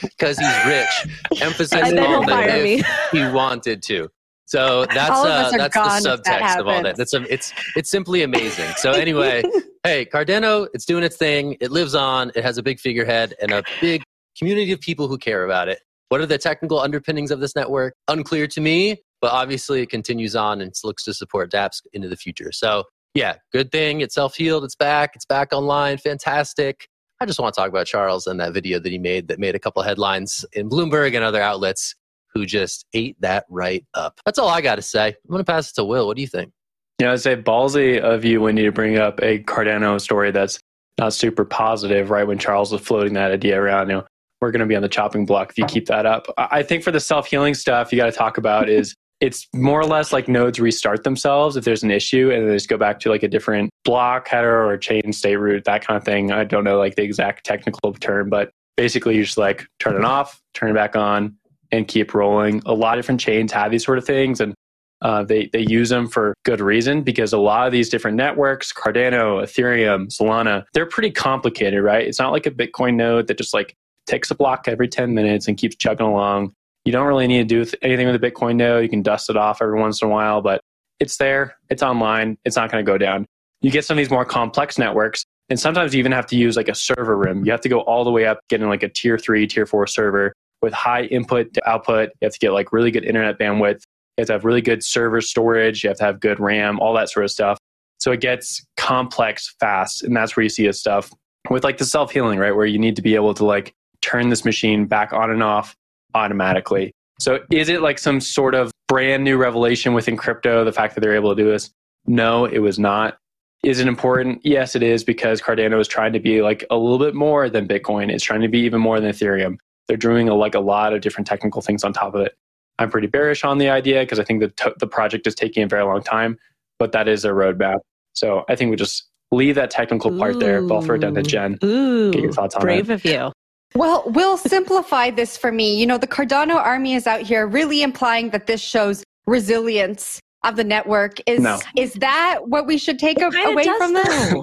because 0.00 0.38
he's 0.38 0.66
rich. 0.66 1.42
emphasizing 1.42 1.98
on 1.98 2.24
the 2.24 2.78
if 2.78 3.10
he 3.10 3.26
wanted 3.34 3.82
to. 3.82 4.08
So 4.50 4.84
that's 4.86 5.10
uh, 5.10 5.52
that's 5.52 5.74
the 6.02 6.10
subtext 6.10 6.58
of 6.58 6.66
all 6.66 6.82
that. 6.82 6.96
That's 6.96 7.14
a, 7.14 7.22
it's 7.32 7.52
it's 7.76 7.88
simply 7.88 8.24
amazing. 8.24 8.68
So 8.78 8.90
anyway, 8.90 9.44
hey, 9.84 10.04
Cardano, 10.04 10.66
it's 10.74 10.84
doing 10.84 11.04
its 11.04 11.16
thing. 11.16 11.56
It 11.60 11.70
lives 11.70 11.94
on. 11.94 12.32
It 12.34 12.42
has 12.42 12.58
a 12.58 12.62
big 12.64 12.80
figurehead 12.80 13.34
and 13.40 13.52
a 13.52 13.62
big 13.80 14.02
community 14.36 14.72
of 14.72 14.80
people 14.80 15.06
who 15.06 15.18
care 15.18 15.44
about 15.44 15.68
it. 15.68 15.78
What 16.08 16.20
are 16.20 16.26
the 16.26 16.36
technical 16.36 16.80
underpinnings 16.80 17.30
of 17.30 17.38
this 17.38 17.54
network? 17.54 17.94
Unclear 18.08 18.48
to 18.48 18.60
me, 18.60 19.00
but 19.20 19.30
obviously 19.30 19.82
it 19.82 19.88
continues 19.88 20.34
on 20.34 20.60
and 20.60 20.74
looks 20.82 21.04
to 21.04 21.14
support 21.14 21.52
dApps 21.52 21.82
into 21.92 22.08
the 22.08 22.16
future. 22.16 22.50
So, 22.50 22.82
yeah, 23.14 23.36
good 23.52 23.70
thing. 23.70 24.00
It's 24.00 24.16
self 24.16 24.34
healed. 24.34 24.64
It's 24.64 24.74
back. 24.74 25.12
It's 25.14 25.26
back 25.26 25.52
online. 25.52 25.98
Fantastic. 25.98 26.88
I 27.20 27.26
just 27.26 27.38
want 27.38 27.54
to 27.54 27.60
talk 27.60 27.68
about 27.68 27.86
Charles 27.86 28.26
and 28.26 28.40
that 28.40 28.52
video 28.52 28.80
that 28.80 28.90
he 28.90 28.98
made 28.98 29.28
that 29.28 29.38
made 29.38 29.54
a 29.54 29.60
couple 29.60 29.80
headlines 29.82 30.44
in 30.54 30.68
Bloomberg 30.68 31.14
and 31.14 31.22
other 31.22 31.40
outlets 31.40 31.94
who 32.32 32.46
just 32.46 32.86
ate 32.92 33.16
that 33.20 33.44
right 33.48 33.84
up. 33.94 34.20
That's 34.24 34.38
all 34.38 34.48
I 34.48 34.60
got 34.60 34.76
to 34.76 34.82
say. 34.82 35.08
I'm 35.08 35.30
going 35.30 35.40
to 35.40 35.44
pass 35.44 35.70
it 35.70 35.74
to 35.74 35.84
Will. 35.84 36.06
What 36.06 36.16
do 36.16 36.22
you 36.22 36.28
think? 36.28 36.52
Yeah, 37.00 37.12
I'd 37.12 37.20
say 37.20 37.36
ballsy 37.36 37.98
of 37.98 38.24
you, 38.24 38.42
Wendy, 38.42 38.62
to 38.64 38.72
bring 38.72 38.98
up 38.98 39.20
a 39.22 39.42
Cardano 39.44 40.00
story 40.00 40.30
that's 40.30 40.60
not 40.98 41.14
super 41.14 41.44
positive, 41.44 42.10
right? 42.10 42.26
When 42.26 42.38
Charles 42.38 42.72
was 42.72 42.82
floating 42.82 43.14
that 43.14 43.30
idea 43.30 43.60
around, 43.60 43.88
you 43.88 43.96
know, 43.96 44.06
we're 44.40 44.50
going 44.50 44.60
to 44.60 44.66
be 44.66 44.76
on 44.76 44.82
the 44.82 44.88
chopping 44.88 45.26
block 45.26 45.50
if 45.50 45.58
you 45.58 45.64
keep 45.66 45.86
that 45.86 46.06
up. 46.06 46.26
I 46.36 46.62
think 46.62 46.82
for 46.82 46.90
the 46.90 47.00
self 47.00 47.26
healing 47.26 47.54
stuff, 47.54 47.92
you 47.92 47.96
got 47.96 48.06
to 48.06 48.12
talk 48.12 48.38
about 48.38 48.68
is 48.68 48.94
it's 49.20 49.46
more 49.54 49.80
or 49.80 49.84
less 49.84 50.12
like 50.12 50.28
nodes 50.28 50.58
restart 50.58 51.04
themselves 51.04 51.56
if 51.56 51.64
there's 51.64 51.82
an 51.82 51.90
issue 51.90 52.30
and 52.30 52.48
they 52.48 52.54
just 52.54 52.68
go 52.68 52.78
back 52.78 53.00
to 53.00 53.10
like 53.10 53.22
a 53.22 53.28
different 53.28 53.70
block 53.84 54.28
header 54.28 54.64
or 54.66 54.76
chain 54.78 55.12
state 55.12 55.36
root, 55.36 55.64
that 55.64 55.86
kind 55.86 55.96
of 55.96 56.04
thing. 56.04 56.32
I 56.32 56.44
don't 56.44 56.64
know 56.64 56.78
like 56.78 56.96
the 56.96 57.02
exact 57.02 57.44
technical 57.44 57.92
term, 57.92 58.30
but 58.30 58.50
basically 58.76 59.16
you 59.16 59.24
just 59.24 59.36
like 59.36 59.66
turn 59.78 59.94
it 59.94 60.04
off, 60.04 60.40
turn 60.54 60.70
it 60.70 60.74
back 60.74 60.96
on, 60.96 61.36
and 61.72 61.86
keep 61.86 62.14
rolling. 62.14 62.62
A 62.66 62.74
lot 62.74 62.98
of 62.98 63.02
different 63.02 63.20
chains 63.20 63.52
have 63.52 63.70
these 63.70 63.84
sort 63.84 63.98
of 63.98 64.04
things, 64.04 64.40
and 64.40 64.54
uh, 65.02 65.24
they 65.24 65.48
they 65.52 65.60
use 65.60 65.88
them 65.88 66.06
for 66.06 66.34
good 66.44 66.60
reason 66.60 67.02
because 67.02 67.32
a 67.32 67.38
lot 67.38 67.66
of 67.66 67.72
these 67.72 67.88
different 67.88 68.16
networks, 68.16 68.72
Cardano, 68.72 69.42
Ethereum, 69.42 70.08
Solana, 70.08 70.64
they're 70.74 70.86
pretty 70.86 71.10
complicated, 71.10 71.82
right? 71.82 72.06
It's 72.06 72.18
not 72.18 72.32
like 72.32 72.46
a 72.46 72.50
Bitcoin 72.50 72.96
node 72.96 73.26
that 73.28 73.38
just 73.38 73.54
like 73.54 73.74
takes 74.06 74.30
a 74.30 74.34
block 74.34 74.66
every 74.66 74.88
10 74.88 75.14
minutes 75.14 75.48
and 75.48 75.56
keeps 75.56 75.76
chugging 75.76 76.06
along. 76.06 76.52
You 76.84 76.92
don't 76.92 77.06
really 77.06 77.26
need 77.26 77.48
to 77.48 77.64
do 77.64 77.70
anything 77.82 78.06
with 78.06 78.22
a 78.22 78.30
Bitcoin 78.30 78.56
node. 78.56 78.82
You 78.82 78.88
can 78.88 79.02
dust 79.02 79.30
it 79.30 79.36
off 79.36 79.62
every 79.62 79.78
once 79.78 80.02
in 80.02 80.08
a 80.08 80.10
while, 80.10 80.40
but 80.42 80.60
it's 80.98 81.16
there, 81.16 81.56
it's 81.70 81.82
online, 81.82 82.36
it's 82.44 82.56
not 82.56 82.70
going 82.70 82.84
to 82.84 82.90
go 82.90 82.98
down. 82.98 83.26
You 83.62 83.70
get 83.70 83.84
some 83.84 83.96
of 83.96 83.98
these 83.98 84.10
more 84.10 84.24
complex 84.24 84.78
networks, 84.78 85.24
and 85.48 85.58
sometimes 85.58 85.94
you 85.94 85.98
even 85.98 86.12
have 86.12 86.26
to 86.26 86.36
use 86.36 86.56
like 86.56 86.68
a 86.68 86.74
server 86.74 87.16
room. 87.16 87.44
You 87.44 87.52
have 87.52 87.60
to 87.62 87.68
go 87.68 87.80
all 87.80 88.04
the 88.04 88.10
way 88.10 88.26
up, 88.26 88.40
getting 88.48 88.68
like 88.68 88.82
a 88.82 88.88
tier 88.88 89.18
three, 89.18 89.46
tier 89.46 89.66
four 89.66 89.86
server 89.86 90.32
with 90.62 90.72
high 90.72 91.04
input 91.04 91.52
to 91.54 91.68
output. 91.68 92.10
You 92.20 92.26
have 92.26 92.32
to 92.32 92.38
get 92.38 92.52
like 92.52 92.72
really 92.72 92.90
good 92.90 93.04
internet 93.04 93.38
bandwidth. 93.38 93.82
You 94.16 94.22
have 94.22 94.26
to 94.28 94.32
have 94.34 94.44
really 94.44 94.60
good 94.60 94.84
server 94.84 95.20
storage. 95.20 95.82
You 95.82 95.88
have 95.88 95.98
to 95.98 96.04
have 96.04 96.20
good 96.20 96.40
RAM, 96.40 96.78
all 96.80 96.94
that 96.94 97.10
sort 97.10 97.24
of 97.24 97.30
stuff. 97.30 97.58
So 97.98 98.12
it 98.12 98.20
gets 98.20 98.64
complex 98.76 99.54
fast. 99.60 100.02
And 100.02 100.16
that's 100.16 100.36
where 100.36 100.42
you 100.42 100.48
see 100.48 100.66
this 100.66 100.78
stuff 100.78 101.12
with 101.48 101.64
like 101.64 101.78
the 101.78 101.84
self 101.84 102.10
healing, 102.10 102.38
right? 102.38 102.54
Where 102.54 102.66
you 102.66 102.78
need 102.78 102.96
to 102.96 103.02
be 103.02 103.14
able 103.14 103.34
to 103.34 103.44
like 103.44 103.72
turn 104.02 104.28
this 104.30 104.44
machine 104.44 104.86
back 104.86 105.12
on 105.12 105.30
and 105.30 105.42
off 105.42 105.74
automatically. 106.14 106.92
So 107.18 107.40
is 107.50 107.68
it 107.68 107.82
like 107.82 107.98
some 107.98 108.20
sort 108.20 108.54
of 108.54 108.72
brand 108.88 109.24
new 109.24 109.36
revelation 109.36 109.92
within 109.92 110.16
crypto, 110.16 110.64
the 110.64 110.72
fact 110.72 110.94
that 110.94 111.02
they're 111.02 111.14
able 111.14 111.34
to 111.34 111.42
do 111.42 111.50
this? 111.50 111.70
No, 112.06 112.46
it 112.46 112.58
was 112.58 112.78
not. 112.78 113.18
Is 113.62 113.78
it 113.78 113.86
important? 113.86 114.40
Yes, 114.42 114.74
it 114.74 114.82
is 114.82 115.04
because 115.04 115.42
Cardano 115.42 115.78
is 115.78 115.86
trying 115.86 116.14
to 116.14 116.20
be 116.20 116.40
like 116.40 116.64
a 116.70 116.76
little 116.76 116.98
bit 116.98 117.14
more 117.14 117.50
than 117.50 117.68
Bitcoin. 117.68 118.10
It's 118.10 118.24
trying 118.24 118.40
to 118.40 118.48
be 118.48 118.60
even 118.60 118.80
more 118.80 118.98
than 119.00 119.10
Ethereum. 119.10 119.58
They're 119.90 119.96
doing 119.96 120.28
a, 120.28 120.34
like 120.36 120.54
a 120.54 120.60
lot 120.60 120.92
of 120.92 121.00
different 121.00 121.26
technical 121.26 121.60
things 121.60 121.82
on 121.82 121.92
top 121.92 122.14
of 122.14 122.20
it. 122.20 122.36
I'm 122.78 122.90
pretty 122.90 123.08
bearish 123.08 123.42
on 123.42 123.58
the 123.58 123.70
idea 123.70 124.02
because 124.02 124.20
I 124.20 124.24
think 124.24 124.38
the 124.40 124.50
t- 124.50 124.70
the 124.78 124.86
project 124.86 125.26
is 125.26 125.34
taking 125.34 125.64
a 125.64 125.66
very 125.66 125.82
long 125.82 126.00
time, 126.00 126.38
but 126.78 126.92
that 126.92 127.08
is 127.08 127.24
a 127.24 127.30
roadmap. 127.30 127.80
So 128.12 128.44
I 128.48 128.54
think 128.54 128.70
we 128.70 128.76
just 128.76 129.08
leave 129.32 129.56
that 129.56 129.68
technical 129.72 130.16
part 130.16 130.36
Ooh. 130.36 130.38
there. 130.38 130.62
But 130.62 130.76
I'll 130.76 130.82
throw 130.82 130.94
it 130.94 131.00
down 131.00 131.14
to 131.14 131.22
Jen. 131.24 131.58
Ooh, 131.64 132.12
get 132.12 132.22
your 132.22 132.30
thoughts 132.30 132.54
on 132.54 132.62
brave 132.62 132.88
of 132.88 133.04
you. 133.04 133.32
Well, 133.74 134.04
we'll 134.06 134.36
simplify 134.36 135.10
this 135.10 135.36
for 135.36 135.50
me. 135.50 135.76
You 135.76 135.88
know, 135.88 135.98
the 135.98 136.06
Cardano 136.06 136.54
army 136.54 136.94
is 136.94 137.08
out 137.08 137.22
here 137.22 137.48
really 137.48 137.82
implying 137.82 138.30
that 138.30 138.46
this 138.46 138.60
shows 138.60 139.02
resilience 139.26 140.20
of 140.44 140.54
the 140.54 140.62
network. 140.62 141.18
Is 141.26 141.40
no. 141.40 141.58
is 141.76 141.94
that 141.94 142.42
what 142.46 142.64
we 142.64 142.78
should 142.78 143.00
take 143.00 143.20
away 143.20 143.64
from 143.76 143.94
this? 143.94 144.34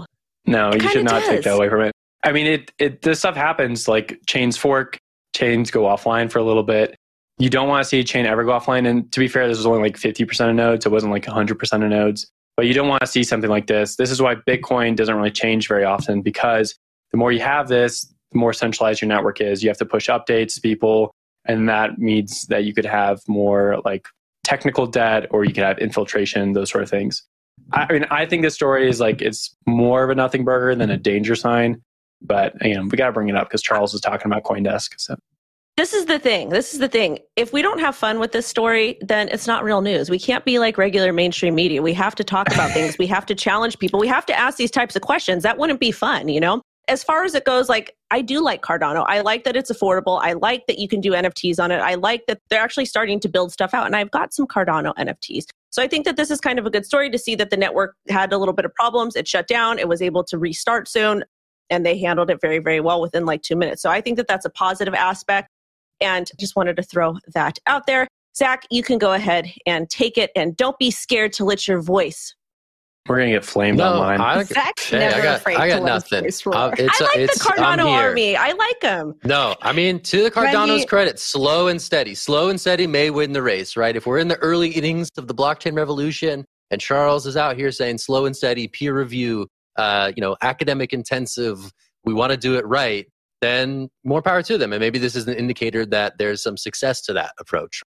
no, 0.46 0.72
it 0.72 0.84
you 0.84 0.90
should 0.90 1.06
not 1.06 1.22
does. 1.22 1.30
take 1.30 1.44
that 1.44 1.56
away 1.56 1.70
from 1.70 1.84
it. 1.84 1.94
I 2.26 2.34
mean, 2.34 2.48
it 2.48 2.74
it 2.80 3.02
this 3.02 3.20
stuff 3.20 3.38
happens. 3.38 3.88
Like 3.88 4.20
chains 4.28 4.58
fork, 4.58 4.98
chains 5.38 5.72
go 5.72 5.84
offline 5.84 6.32
for 6.32 6.40
a 6.40 6.44
little 6.44 6.64
bit. 6.64 6.96
You 7.38 7.50
don't 7.50 7.70
want 7.70 7.84
to 7.84 7.88
see 7.88 8.00
a 8.00 8.04
chain 8.04 8.26
ever 8.26 8.44
go 8.44 8.52
offline. 8.52 8.88
And 8.88 9.12
to 9.12 9.20
be 9.20 9.28
fair, 9.28 9.48
this 9.48 9.58
was 9.58 9.66
only 9.66 9.82
like 9.82 9.98
50% 9.98 10.50
of 10.50 10.56
nodes. 10.56 10.86
It 10.86 10.92
wasn't 10.92 11.12
like 11.12 11.26
100% 11.26 11.74
of 11.84 11.90
nodes. 11.90 12.28
But 12.56 12.66
you 12.66 12.74
don't 12.74 12.88
want 12.88 13.02
to 13.02 13.08
see 13.08 13.24
something 13.24 13.50
like 13.50 13.68
this. 13.68 13.96
This 13.96 14.10
is 14.10 14.20
why 14.20 14.36
Bitcoin 14.36 14.96
doesn't 14.96 15.16
really 15.16 15.30
change 15.30 15.68
very 15.68 15.84
often 15.84 16.24
because 16.24 16.76
the 17.12 17.18
more 17.18 17.32
you 17.32 17.42
have 17.42 17.68
this, 17.68 18.12
the 18.32 18.40
more 18.40 18.54
centralized 18.54 19.02
your 19.02 19.08
network 19.08 19.40
is. 19.40 19.62
You 19.62 19.70
have 19.70 19.78
to 19.78 19.86
push 19.86 20.10
updates 20.10 20.56
to 20.56 20.62
people. 20.62 21.12
And 21.46 21.70
that 21.70 22.00
means 22.00 22.48
that 22.48 22.64
you 22.64 22.74
could 22.74 22.86
have 22.86 23.20
more 23.28 23.80
like 23.86 24.08
technical 24.44 24.88
debt 24.88 25.28
or 25.30 25.46
you 25.46 25.54
could 25.54 25.64
have 25.64 25.78
infiltration, 25.78 26.54
those 26.54 26.72
sort 26.72 26.84
of 26.84 26.90
things. 26.90 27.24
I 27.74 27.92
mean, 27.92 28.06
I 28.10 28.26
think 28.26 28.42
this 28.42 28.56
story 28.56 28.90
is 28.90 29.00
like 29.00 29.22
it's 29.22 29.56
more 29.66 30.04
of 30.04 30.10
a 30.10 30.16
nothing 30.16 30.44
burger 30.44 30.74
than 30.74 30.90
a 30.90 30.98
danger 30.98 31.36
sign. 31.36 31.82
But 32.22 32.54
you 32.62 32.76
know, 32.76 32.84
we 32.84 32.98
got 32.98 33.08
to 33.08 33.12
bring 33.12 33.30
it 33.30 33.36
up 33.36 33.50
because 33.50 33.62
Charles 33.62 33.94
was 33.94 34.02
talking 34.02 34.32
about 34.32 34.44
CoinDesk. 34.44 34.94
So 34.98 35.16
this 35.78 35.94
is 35.94 36.08
the 36.08 36.18
thing. 36.18 36.50
This 36.50 36.74
is 36.74 36.80
the 36.80 36.88
thing. 36.88 37.20
If 37.36 37.54
we 37.54 37.62
don't 37.62 37.80
have 37.80 37.96
fun 37.96 38.20
with 38.20 38.32
this 38.32 38.48
story, 38.48 38.98
then 39.02 39.30
it's 39.30 39.46
not 39.46 39.64
real 39.64 39.82
news. 39.82 40.10
We 40.10 40.18
can't 40.18 40.44
be 40.44 40.58
like 40.58 40.76
regular 40.76 41.14
mainstream 41.14 41.54
media. 41.54 41.84
We 41.84 41.94
have 41.94 42.16
to 42.16 42.24
talk 42.24 42.52
about 42.52 42.72
things. 42.72 42.98
We 42.98 43.06
have 43.06 43.28
to 43.28 43.36
challenge 43.36 43.78
people. 43.78 44.00
We 44.00 44.08
have 44.08 44.26
to 44.26 44.38
ask 44.38 44.58
these 44.58 44.72
types 44.72 44.96
of 44.96 45.04
questions. 45.04 45.44
That 45.44 45.60
wouldn't 45.60 45.80
be 45.80 45.92
fun, 45.92 46.30
you 46.30 46.40
know? 46.40 46.64
As 46.88 47.04
far 47.04 47.26
as 47.26 47.36
it 47.36 47.46
goes, 47.46 47.70
like 47.70 47.96
I 48.10 48.22
do 48.22 48.42
like 48.42 48.64
Cardano. 48.64 49.06
I 49.08 49.22
like 49.22 49.44
that 49.44 49.56
it's 49.56 49.72
affordable. 49.72 50.20
I 50.20 50.34
like 50.34 50.66
that 50.66 50.80
you 50.80 50.88
can 50.88 51.00
do 51.00 51.12
NFTs 51.12 51.60
on 51.60 51.70
it. 51.70 51.78
I 51.78 51.94
like 51.94 52.26
that 52.26 52.40
they're 52.50 52.62
actually 52.62 52.86
starting 52.86 53.20
to 53.20 53.30
build 53.30 53.52
stuff 53.52 53.76
out. 53.76 53.86
And 53.86 53.96
I've 53.96 54.10
got 54.10 54.34
some 54.34 54.48
Cardano 54.48 54.96
NFTs. 54.96 55.46
So 55.70 55.84
I 55.84 55.88
think 55.88 56.06
that 56.06 56.16
this 56.16 56.32
is 56.32 56.42
kind 56.42 56.58
of 56.58 56.66
a 56.66 56.72
good 56.72 56.88
story 56.88 57.12
to 57.12 57.20
see 57.20 57.36
that 57.36 57.52
the 57.52 57.58
network 57.58 57.96
had 58.10 58.34
a 58.34 58.40
little 58.40 58.54
bit 58.54 58.66
of 58.66 58.74
problems. 58.74 59.16
It 59.16 59.28
shut 59.28 59.48
down. 59.48 59.78
It 59.78 59.88
was 59.88 60.02
able 60.02 60.24
to 60.24 60.40
restart 60.40 60.88
soon 60.88 61.24
and 61.70 61.86
they 61.86 61.98
handled 61.98 62.30
it 62.30 62.40
very, 62.42 62.60
very 62.60 62.80
well 62.80 63.02
within 63.02 63.26
like 63.26 63.42
two 63.42 63.56
minutes. 63.56 63.82
So 63.82 63.90
I 63.90 64.02
think 64.02 64.18
that 64.18 64.28
that's 64.28 64.46
a 64.46 64.50
positive 64.50 64.94
aspect. 64.94 65.50
And 66.00 66.30
just 66.40 66.56
wanted 66.56 66.76
to 66.76 66.84
throw 66.84 67.18
that 67.34 67.58
out 67.66 67.88
there. 67.88 68.08
Zach, 68.36 68.68
you 68.70 68.84
can 68.84 69.00
go 69.00 69.14
ahead 69.14 69.52
and 69.66 69.90
take 69.90 70.18
it 70.18 70.30
and 70.36 70.56
don't 70.56 70.78
be 70.78 70.92
scared 70.92 71.34
to 71.34 71.46
let 71.46 71.68
your 71.68 71.82
voice. 71.82 72.36
We're 73.08 73.18
gonna 73.20 73.32
get 73.32 73.46
flamed 73.46 73.78
no, 73.78 73.94
online. 73.94 74.20
I, 74.20 74.44
Zach's 74.44 74.90
hey, 74.90 75.00
never 75.00 75.20
I 75.20 75.24
got, 75.24 75.38
afraid 75.38 75.58
I 75.58 75.68
got 75.70 75.80
to 75.80 75.86
nothing. 75.86 76.26
Uh, 76.46 76.50
I 76.52 76.68
like 76.68 76.78
the 76.78 77.40
Cardano 77.40 77.90
army. 77.90 78.36
I 78.36 78.52
like 78.52 78.80
them. 78.82 79.16
No, 79.24 79.56
I 79.62 79.72
mean 79.72 80.02
to 80.02 80.24
the 80.24 80.30
Cardano's 80.30 80.70
Randy, 80.70 80.86
credit, 80.86 81.20
slow 81.20 81.70
and 81.70 81.82
steady. 81.82 82.14
Slow 82.14 82.50
and 82.50 82.60
steady 82.60 82.86
may 82.86 83.10
win 83.10 83.32
the 83.32 83.42
race, 83.42 83.78
right? 83.78 83.96
If 83.96 84.06
we're 84.06 84.20
in 84.20 84.28
the 84.28 84.38
early 84.38 84.70
innings 84.70 85.10
of 85.18 85.28
the 85.28 85.34
blockchain 85.34 85.76
revolution, 85.76 86.46
and 86.70 86.82
Charles 86.82 87.26
is 87.26 87.38
out 87.38 87.56
here 87.56 87.72
saying 87.72 88.00
slow 88.00 88.26
and 88.26 88.36
steady, 88.36 88.68
peer 88.68 88.98
review, 88.98 89.48
uh, 89.78 90.12
you 90.16 90.22
know, 90.22 90.36
academic 90.42 90.94
intensive, 90.94 91.72
we 92.04 92.14
want 92.14 92.32
to 92.32 92.38
do 92.38 92.56
it 92.56 92.66
right, 92.66 93.08
then 93.42 93.90
more 94.04 94.22
power 94.22 94.42
to 94.44 94.58
them. 94.58 94.74
And 94.74 94.80
maybe 94.80 95.00
this 95.00 95.16
is 95.16 95.28
an 95.28 95.36
indicator 95.36 95.86
that 95.88 96.18
there's 96.18 96.42
some 96.42 96.58
success 96.58 97.02
to 97.04 97.14
that 97.14 97.34
approach. 97.40 97.82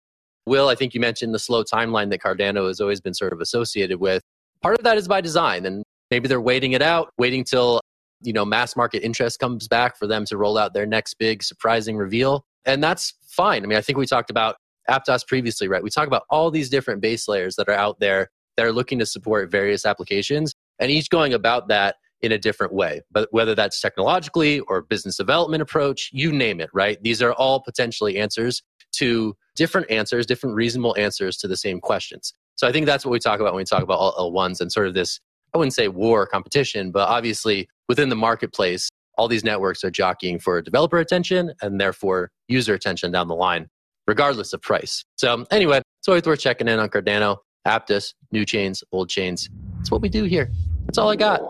Will, 0.47 0.68
I 0.68 0.75
think 0.75 0.95
you 0.95 1.00
mentioned 1.00 1.35
the 1.35 1.38
slow 1.38 1.62
timeline 1.62 2.11
that 2.11 2.21
Cardano 2.21 2.66
has 2.68 2.80
always 2.80 3.00
been 3.00 3.14
sort 3.14 3.33
of 3.33 3.40
associated 3.40 4.00
with. 4.00 4.23
Part 4.62 4.78
of 4.78 4.85
that 4.85 4.97
is 4.97 5.07
by 5.07 5.21
design, 5.21 5.66
and 5.66 5.85
maybe 6.11 6.26
they're 6.26 6.40
waiting 6.40 6.73
it 6.73 6.83
out, 6.83 7.11
waiting 7.18 7.45
till 7.45 7.80
you 8.23 8.33
know 8.33 8.45
mass 8.45 8.75
market 8.75 9.04
interest 9.04 9.38
comes 9.38 9.68
back 9.68 9.97
for 9.97 10.07
them 10.07 10.25
to 10.25 10.37
roll 10.37 10.59
out 10.59 10.75
their 10.75 10.87
next 10.87 11.14
big 11.18 11.42
surprising 11.42 11.97
reveal, 11.97 12.45
and 12.64 12.83
that's 12.83 13.14
fine. 13.28 13.62
I 13.62 13.66
mean, 13.66 13.78
I 13.78 13.83
think 13.83 13.99
we 13.99 14.07
talked 14.07 14.30
about 14.30 14.57
Aptos 14.90 15.26
previously, 15.26 15.68
right? 15.68 15.83
We 15.83 15.90
talk 15.90 16.07
about 16.07 16.23
all 16.30 16.50
these 16.50 16.71
different 16.71 17.02
base 17.02 17.28
layers 17.28 17.57
that 17.57 17.68
are 17.68 17.75
out 17.75 18.00
there 18.00 18.30
that 18.57 18.64
are 18.66 18.73
looking 18.73 18.99
to 18.99 19.07
support 19.07 19.50
various 19.50 19.87
applications, 19.87 20.54
and 20.78 20.90
each 20.90 21.11
going 21.11 21.35
about 21.35 21.68
that 21.68 21.97
in 22.20 22.32
a 22.32 22.38
different 22.38 22.73
way. 22.73 23.00
But 23.11 23.28
whether 23.30 23.54
that's 23.54 23.80
technologically 23.80 24.61
or 24.61 24.82
business 24.82 25.16
development 25.16 25.62
approach, 25.62 26.11
you 26.12 26.32
name 26.32 26.61
it, 26.61 26.70
right? 26.73 27.02
These 27.02 27.23
are 27.23 27.32
all 27.32 27.61
potentially 27.61 28.18
answers 28.18 28.62
to 28.92 29.37
different 29.54 29.90
answers, 29.90 30.26
different 30.26 30.56
reasonable 30.56 30.97
answers 30.99 31.37
to 31.38 31.49
the 31.49 31.56
same 31.56 31.80
questions. 31.80 32.32
So 32.56 32.66
I 32.66 32.73
think 32.73 32.87
that's 32.87 33.04
what 33.04 33.12
we 33.12 33.18
talk 33.18 33.40
about 33.40 33.54
when 33.54 33.61
we 33.61 33.64
talk 33.64 33.82
about 33.82 33.99
all 33.99 34.32
L1s 34.32 34.61
and 34.61 34.73
sort 34.73 34.88
of 34.88 34.94
this, 34.94 35.20
I 35.54 35.58
wouldn't 35.58 35.75
say 35.75 35.88
war 35.88 36.26
competition, 36.26 36.90
but 36.90 37.08
obviously 37.08 37.68
within 37.88 38.08
the 38.08 38.16
marketplace, 38.16 38.88
all 39.16 39.28
these 39.28 39.44
networks 39.44 39.85
are 39.85 39.90
jockeying 39.90 40.38
for 40.38 40.61
developer 40.62 40.99
attention 40.99 41.52
and 41.62 41.80
therefore 41.80 42.30
user 42.49 42.75
attention 42.75 43.12
down 43.12 43.28
the 43.28 43.35
line, 43.35 43.68
regardless 44.06 44.52
of 44.52 44.62
price. 44.62 45.04
So 45.16 45.44
anyway, 45.50 45.82
it's 46.00 46.08
always 46.08 46.25
worth 46.25 46.40
checking 46.40 46.68
in 46.68 46.78
on 46.78 46.88
Cardano, 46.88 47.38
Aptos, 47.69 48.15
new 48.33 48.45
chains, 48.45 48.83
old 48.93 49.09
chains. 49.09 49.49
That's 49.77 49.91
what 49.91 50.01
we 50.01 50.09
do 50.09 50.25
here. 50.25 50.51
That's 50.87 50.99
all 50.99 51.11
I 51.11 51.17
got. 51.17 51.41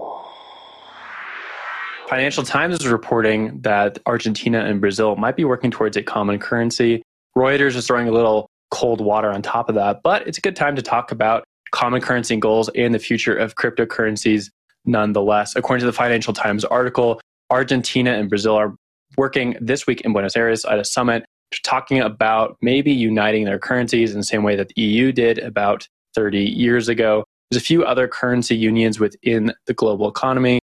Financial 2.08 2.42
Times 2.42 2.74
is 2.74 2.88
reporting 2.88 3.60
that 3.60 3.98
Argentina 4.06 4.64
and 4.64 4.80
Brazil 4.80 5.16
might 5.16 5.36
be 5.36 5.44
working 5.44 5.70
towards 5.70 5.96
a 5.96 6.02
common 6.02 6.38
currency. 6.38 7.02
Reuters 7.36 7.76
is 7.76 7.86
throwing 7.86 8.08
a 8.08 8.12
little 8.12 8.48
cold 8.70 9.00
water 9.00 9.30
on 9.30 9.42
top 9.42 9.68
of 9.68 9.74
that, 9.74 10.00
but 10.02 10.26
it's 10.26 10.38
a 10.38 10.40
good 10.40 10.56
time 10.56 10.74
to 10.76 10.82
talk 10.82 11.12
about 11.12 11.44
common 11.70 12.00
currency 12.00 12.36
goals 12.36 12.70
and 12.74 12.94
the 12.94 12.98
future 12.98 13.36
of 13.36 13.54
cryptocurrencies. 13.56 14.50
nonetheless. 14.86 15.54
According 15.54 15.80
to 15.80 15.86
the 15.86 15.92
Financial 15.92 16.32
Times 16.32 16.64
article, 16.64 17.20
Argentina 17.50 18.12
and 18.12 18.28
Brazil 18.30 18.54
are 18.54 18.74
working 19.18 19.54
this 19.60 19.86
week 19.86 20.00
in 20.02 20.12
Buenos 20.12 20.34
Aires 20.34 20.64
at 20.64 20.78
a 20.78 20.84
summit 20.84 21.24
talking 21.62 22.00
about 22.00 22.56
maybe 22.62 22.92
uniting 22.92 23.44
their 23.44 23.58
currencies 23.58 24.12
in 24.12 24.18
the 24.18 24.24
same 24.24 24.42
way 24.42 24.56
that 24.56 24.68
the 24.68 24.82
EU 24.82 25.12
did 25.12 25.38
about 25.38 25.86
30 26.14 26.40
years 26.40 26.88
ago. 26.88 27.24
There's 27.50 27.62
a 27.62 27.64
few 27.64 27.84
other 27.84 28.08
currency 28.08 28.56
unions 28.56 29.00
within 29.00 29.52
the 29.66 29.74
global 29.74 30.08
economy. 30.08 30.58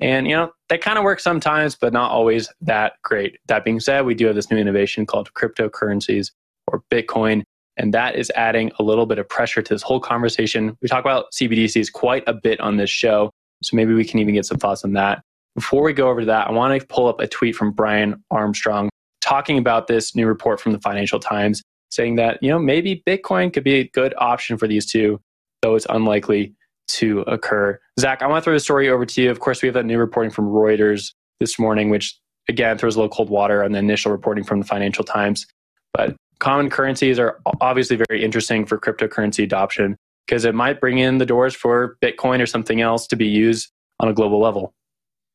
And, 0.00 0.26
you 0.26 0.34
know, 0.34 0.50
they 0.68 0.78
kind 0.78 0.96
of 0.96 1.04
work 1.04 1.20
sometimes, 1.20 1.76
but 1.76 1.92
not 1.92 2.10
always 2.10 2.48
that 2.62 2.94
great. 3.02 3.38
That 3.48 3.64
being 3.64 3.80
said, 3.80 4.06
we 4.06 4.14
do 4.14 4.26
have 4.26 4.34
this 4.34 4.50
new 4.50 4.56
innovation 4.56 5.04
called 5.04 5.32
cryptocurrencies 5.34 6.30
or 6.66 6.82
Bitcoin. 6.90 7.42
And 7.76 7.92
that 7.94 8.16
is 8.16 8.32
adding 8.34 8.72
a 8.78 8.82
little 8.82 9.06
bit 9.06 9.18
of 9.18 9.28
pressure 9.28 9.62
to 9.62 9.74
this 9.74 9.82
whole 9.82 10.00
conversation. 10.00 10.76
We 10.80 10.88
talk 10.88 11.04
about 11.04 11.26
CBDCs 11.32 11.92
quite 11.92 12.24
a 12.26 12.32
bit 12.32 12.60
on 12.60 12.76
this 12.76 12.90
show. 12.90 13.30
So 13.62 13.76
maybe 13.76 13.92
we 13.92 14.04
can 14.04 14.18
even 14.20 14.34
get 14.34 14.46
some 14.46 14.58
thoughts 14.58 14.84
on 14.84 14.94
that. 14.94 15.22
Before 15.54 15.82
we 15.82 15.92
go 15.92 16.08
over 16.08 16.20
to 16.20 16.26
that, 16.26 16.48
I 16.48 16.52
want 16.52 16.80
to 16.80 16.86
pull 16.86 17.08
up 17.08 17.20
a 17.20 17.26
tweet 17.26 17.54
from 17.54 17.72
Brian 17.72 18.22
Armstrong 18.30 18.88
talking 19.20 19.58
about 19.58 19.86
this 19.86 20.14
new 20.16 20.26
report 20.26 20.60
from 20.60 20.72
the 20.72 20.80
Financial 20.80 21.20
Times, 21.20 21.62
saying 21.90 22.16
that, 22.16 22.42
you 22.42 22.50
know, 22.50 22.58
maybe 22.58 23.02
Bitcoin 23.06 23.52
could 23.52 23.64
be 23.64 23.74
a 23.76 23.84
good 23.88 24.14
option 24.18 24.56
for 24.56 24.66
these 24.66 24.86
two, 24.86 25.20
though 25.62 25.74
it's 25.74 25.86
unlikely 25.90 26.54
to 26.88 27.20
occur. 27.22 27.78
Zach, 27.98 28.22
I 28.22 28.26
want 28.26 28.42
to 28.42 28.44
throw 28.44 28.54
the 28.54 28.60
story 28.60 28.88
over 28.88 29.06
to 29.06 29.22
you. 29.22 29.30
Of 29.30 29.40
course, 29.40 29.62
we 29.62 29.66
have 29.66 29.74
that 29.74 29.86
new 29.86 29.98
reporting 29.98 30.30
from 30.30 30.46
Reuters 30.46 31.12
this 31.38 31.58
morning, 31.58 31.90
which 31.90 32.18
again 32.48 32.78
throws 32.78 32.96
a 32.96 32.98
little 32.98 33.14
cold 33.14 33.30
water 33.30 33.62
on 33.62 33.72
the 33.72 33.78
initial 33.78 34.10
reporting 34.10 34.44
from 34.44 34.60
the 34.60 34.66
Financial 34.66 35.04
Times. 35.04 35.46
But 35.92 36.16
common 36.38 36.70
currencies 36.70 37.18
are 37.18 37.40
obviously 37.60 37.96
very 38.08 38.24
interesting 38.24 38.66
for 38.66 38.78
cryptocurrency 38.78 39.44
adoption 39.44 39.96
because 40.26 40.44
it 40.44 40.54
might 40.54 40.80
bring 40.80 40.98
in 40.98 41.18
the 41.18 41.26
doors 41.26 41.54
for 41.54 41.96
Bitcoin 42.02 42.40
or 42.40 42.46
something 42.46 42.80
else 42.80 43.06
to 43.08 43.16
be 43.16 43.26
used 43.26 43.70
on 44.00 44.08
a 44.08 44.12
global 44.12 44.40
level. 44.40 44.72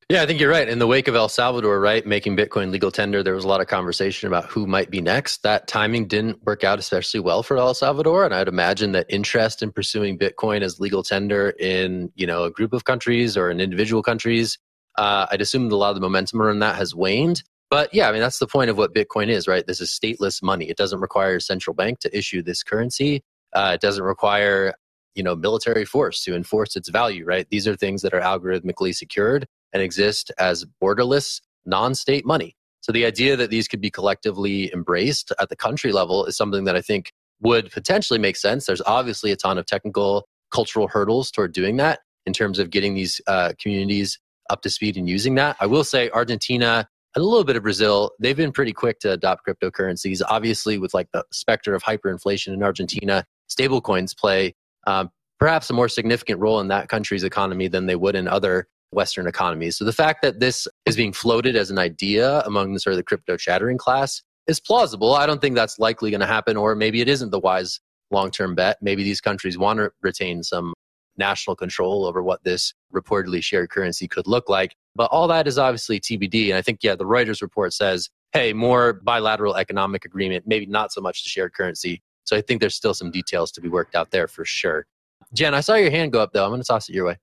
Yeah, 0.10 0.22
I 0.22 0.28
think 0.28 0.40
you're 0.40 0.52
right. 0.52 0.70
In 0.70 0.78
the 0.78 0.86
wake 0.86 1.08
of 1.08 1.16
El 1.16 1.30
Salvador, 1.30 1.80
right, 1.80 2.06
making 2.06 2.38
Bitcoin 2.38 2.70
legal 2.70 2.92
tender, 2.92 3.24
there 3.24 3.34
was 3.34 3.44
a 3.44 3.48
lot 3.48 3.60
of 3.60 3.66
conversation 3.66 4.28
about 4.28 4.46
who 4.46 4.68
might 4.68 4.92
be 4.92 5.02
next. 5.02 5.42
That 5.42 5.68
timing 5.68 6.08
didn't 6.08 6.46
work 6.46 6.64
out 6.64 6.78
especially 6.78 7.22
well 7.22 7.42
for 7.42 7.58
El 7.58 7.74
Salvador, 7.74 8.24
and 8.24 8.32
I'd 8.32 8.48
imagine 8.48 8.92
that 8.92 9.08
interest 9.10 9.64
in 9.64 9.72
pursuing 9.72 10.20
Bitcoin 10.20 10.62
as 10.62 10.80
legal 10.80 11.02
tender 11.02 11.56
in 11.60 12.12
you 12.14 12.28
know 12.28 12.44
a 12.44 12.52
group 12.52 12.72
of 12.72 12.84
countries 12.84 13.36
or 13.36 13.50
in 13.50 13.60
individual 13.60 14.04
countries, 14.04 14.60
uh, 15.00 15.26
I'd 15.32 15.42
assume 15.42 15.72
a 15.72 15.76
lot 15.76 15.90
of 15.90 15.96
the 15.96 16.02
momentum 16.02 16.40
around 16.40 16.60
that 16.60 16.76
has 16.76 16.94
waned. 16.94 17.42
But 17.72 17.92
yeah, 17.92 18.08
I 18.08 18.12
mean 18.12 18.22
that's 18.22 18.38
the 18.38 18.46
point 18.46 18.70
of 18.70 18.78
what 18.78 18.94
Bitcoin 18.94 19.30
is, 19.30 19.48
right? 19.48 19.66
This 19.66 19.82
is 19.82 19.90
stateless 19.90 20.44
money. 20.44 20.70
It 20.70 20.78
doesn't 20.78 21.00
require 21.00 21.38
a 21.38 21.42
central 21.42 21.74
bank 21.74 21.98
to 22.02 22.16
issue 22.16 22.44
this 22.44 22.62
currency. 22.62 23.24
Uh, 23.54 23.72
it 23.74 23.82
doesn't 23.82 24.04
require 24.04 24.76
you 25.16 25.24
know 25.24 25.36
military 25.36 25.84
force 25.84 26.24
to 26.26 26.36
enforce 26.36 26.76
its 26.76 26.90
value, 26.90 27.26
right? 27.26 27.48
These 27.50 27.68
are 27.68 27.76
things 27.76 28.04
that 28.04 28.14
are 28.14 28.22
algorithmically 28.22 28.94
secured 28.94 29.48
and 29.76 29.84
exist 29.84 30.32
as 30.40 30.66
borderless 30.82 31.42
non 31.66 31.94
state 31.94 32.26
money. 32.26 32.56
So 32.80 32.94
the 32.94 33.06
idea 33.06 33.36
that 33.36 33.50
these 33.50 33.68
could 33.68 33.82
be 33.82 33.92
collectively 33.92 34.72
embraced 34.74 35.34
at 35.38 35.50
the 35.50 35.56
country 35.56 35.92
level 35.92 36.26
is 36.26 36.38
something 36.38 36.64
that 36.64 36.78
I 36.78 36.82
think 36.82 37.12
would 37.42 37.70
potentially 37.72 38.18
make 38.18 38.38
sense. 38.38 38.66
There's 38.66 38.82
obviously 38.86 39.32
a 39.32 39.36
ton 39.36 39.58
of 39.58 39.66
technical, 39.66 40.28
cultural 40.50 40.88
hurdles 40.88 41.30
toward 41.30 41.52
doing 41.52 41.76
that 41.78 42.00
in 42.26 42.32
terms 42.32 42.58
of 42.58 42.70
getting 42.70 42.94
these 42.94 43.20
uh, 43.28 43.52
communities 43.62 44.18
up 44.50 44.62
to 44.62 44.70
speed 44.70 44.96
and 44.96 45.10
using 45.10 45.36
that. 45.36 45.58
I 45.60 45.66
will 45.66 45.84
say 45.84 46.10
Argentina 46.12 46.88
and 47.16 47.22
a 47.22 47.28
little 47.28 47.44
bit 47.44 47.58
of 47.58 47.64
Brazil, 47.64 48.12
they've 48.20 48.38
been 48.38 48.54
pretty 48.54 48.72
quick 48.72 49.00
to 49.00 49.12
adopt 49.12 49.46
cryptocurrencies. 49.46 50.22
Obviously, 50.30 50.78
with 50.78 50.94
like 50.94 51.10
the 51.12 51.26
specter 51.34 51.76
of 51.76 51.84
hyperinflation 51.84 52.54
in 52.54 52.64
Argentina, 52.64 53.26
stablecoins 53.50 54.18
play 54.18 54.56
um, 54.88 55.10
perhaps 55.38 55.70
a 55.70 55.74
more 55.74 55.90
significant 55.90 56.40
role 56.40 56.62
in 56.62 56.70
that 56.70 56.88
country's 56.88 57.26
economy 57.26 57.68
than 57.68 57.88
they 57.88 57.96
would 57.96 58.16
in 58.16 58.28
other 58.28 58.68
Western 58.96 59.28
economies. 59.28 59.78
So 59.78 59.86
the 59.86 59.94
fact 59.94 60.22
that 60.24 60.40
this 60.40 60.68
is 60.86 60.96
being 60.96 61.14
floated 61.14 61.56
as 61.56 61.70
an 61.70 61.78
idea 61.78 62.42
among 62.42 62.74
the 62.74 62.80
sort 62.80 62.94
of 62.94 62.98
the 62.98 63.04
crypto 63.04 63.38
chattering 63.38 63.78
class 63.78 64.24
is 64.48 64.60
plausible. 64.60 65.14
I 65.14 65.26
don't 65.26 65.42
think 65.42 65.56
that's 65.56 65.78
likely 65.78 66.10
going 66.10 66.22
to 66.22 66.28
happen, 66.28 66.58
or 66.58 66.76
maybe 66.76 67.02
it 67.02 67.10
isn't 67.10 67.32
the 67.32 67.40
wise 67.40 67.80
long 68.12 68.32
term 68.32 68.56
bet. 68.56 68.78
Maybe 68.82 69.04
these 69.04 69.22
countries 69.22 69.58
want 69.58 69.78
to 69.80 69.92
retain 70.02 70.44
some 70.44 70.74
national 71.18 71.56
control 71.56 72.06
over 72.06 72.22
what 72.22 72.44
this 72.44 72.74
reportedly 72.94 73.42
shared 73.44 73.70
currency 73.70 74.08
could 74.08 74.28
look 74.28 74.50
like. 74.50 74.76
But 74.96 75.06
all 75.12 75.28
that 75.28 75.48
is 75.48 75.58
obviously 75.58 76.00
TBD. 76.00 76.50
And 76.50 76.56
I 76.56 76.62
think, 76.62 76.80
yeah, 76.82 76.96
the 76.96 77.06
Reuters 77.06 77.42
report 77.42 77.74
says, 77.74 78.10
hey, 78.34 78.54
more 78.54 78.94
bilateral 78.94 79.56
economic 79.56 80.06
agreement, 80.06 80.46
maybe 80.46 80.66
not 80.66 80.92
so 80.92 81.02
much 81.02 81.24
the 81.24 81.30
shared 81.30 81.54
currency. 81.54 82.02
So 82.26 82.36
I 82.36 82.42
think 82.42 82.60
there's 82.60 82.76
still 82.76 82.94
some 82.94 83.12
details 83.12 83.52
to 83.54 83.62
be 83.62 83.70
worked 83.70 83.96
out 83.96 84.12
there 84.12 84.28
for 84.28 84.46
sure. 84.46 84.86
Jen, 85.34 85.54
I 85.54 85.62
saw 85.62 85.76
your 85.76 85.92
hand 85.92 86.12
go 86.12 86.22
up 86.22 86.34
though. 86.34 86.44
I'm 86.44 86.52
going 86.52 86.62
to 86.62 86.68
toss 86.68 86.90
it 86.90 86.96
your 86.96 87.06
way. 87.06 87.18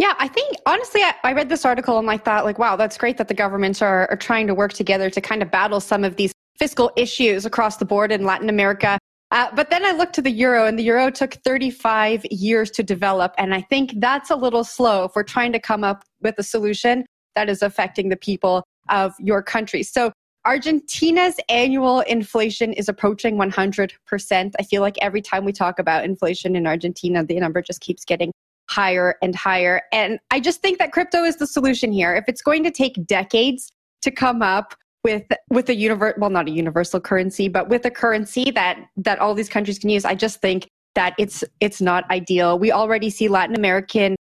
Yeah, 0.00 0.14
I 0.18 0.28
think 0.28 0.56
honestly, 0.64 1.02
I, 1.02 1.14
I, 1.24 1.34
read 1.34 1.50
this 1.50 1.66
article 1.66 1.98
and 1.98 2.10
I 2.10 2.16
thought, 2.16 2.46
like, 2.46 2.58
wow, 2.58 2.74
that's 2.74 2.96
great 2.96 3.18
that 3.18 3.28
the 3.28 3.34
governments 3.34 3.82
are, 3.82 4.08
are 4.10 4.16
trying 4.16 4.46
to 4.46 4.54
work 4.54 4.72
together 4.72 5.10
to 5.10 5.20
kind 5.20 5.42
of 5.42 5.50
battle 5.50 5.78
some 5.78 6.04
of 6.04 6.16
these 6.16 6.32
fiscal 6.58 6.90
issues 6.96 7.44
across 7.44 7.76
the 7.76 7.84
board 7.84 8.10
in 8.10 8.24
Latin 8.24 8.48
America. 8.48 8.98
Uh, 9.30 9.48
but 9.54 9.68
then 9.68 9.84
I 9.84 9.90
looked 9.90 10.14
to 10.14 10.22
the 10.22 10.30
euro, 10.30 10.64
and 10.64 10.78
the 10.78 10.82
euro 10.84 11.10
took 11.10 11.34
35 11.44 12.24
years 12.30 12.70
to 12.70 12.82
develop. 12.82 13.34
And 13.36 13.54
I 13.54 13.60
think 13.60 13.92
that's 13.98 14.30
a 14.30 14.36
little 14.36 14.64
slow 14.64 15.04
if 15.04 15.12
we're 15.14 15.22
trying 15.22 15.52
to 15.52 15.60
come 15.60 15.84
up 15.84 16.02
with 16.22 16.34
a 16.38 16.42
solution 16.42 17.04
that 17.34 17.50
is 17.50 17.60
affecting 17.60 18.08
the 18.08 18.16
people 18.16 18.64
of 18.88 19.12
your 19.18 19.42
country. 19.42 19.82
So 19.82 20.12
Argentina's 20.46 21.38
annual 21.50 22.00
inflation 22.00 22.72
is 22.72 22.88
approaching 22.88 23.36
100%. 23.36 24.52
I 24.58 24.62
feel 24.62 24.80
like 24.80 24.96
every 25.02 25.20
time 25.20 25.44
we 25.44 25.52
talk 25.52 25.78
about 25.78 26.06
inflation 26.06 26.56
in 26.56 26.66
Argentina, 26.66 27.22
the 27.22 27.38
number 27.38 27.60
just 27.60 27.82
keeps 27.82 28.06
getting 28.06 28.32
higher 28.70 29.16
and 29.20 29.34
higher. 29.34 29.82
And 29.92 30.18
I 30.30 30.40
just 30.40 30.62
think 30.62 30.78
that 30.78 30.92
crypto 30.92 31.24
is 31.24 31.36
the 31.36 31.46
solution 31.46 31.90
here. 31.92 32.14
If 32.14 32.24
it's 32.28 32.40
going 32.40 32.62
to 32.64 32.70
take 32.70 33.04
decades 33.06 33.72
to 34.02 34.10
come 34.10 34.42
up 34.42 34.74
with 35.02 35.24
with 35.48 35.68
a 35.70 35.74
universe 35.74 36.14
well 36.18 36.28
not 36.28 36.46
a 36.46 36.50
universal 36.50 37.00
currency 37.00 37.48
but 37.48 37.70
with 37.70 37.86
a 37.86 37.90
currency 37.90 38.50
that 38.50 38.78
that 38.98 39.18
all 39.18 39.34
these 39.34 39.48
countries 39.48 39.78
can 39.78 39.88
use 39.88 40.04
i 40.04 40.14
just 40.14 40.42
think 40.42 40.68
that 40.94 41.14
it's 41.18 41.42
it's 41.60 41.80
not 41.80 42.04
ideal 42.10 42.58
we 42.58 42.70
already 42.70 43.08
see 43.08 43.26
latin 43.26 43.56
american 43.56 44.14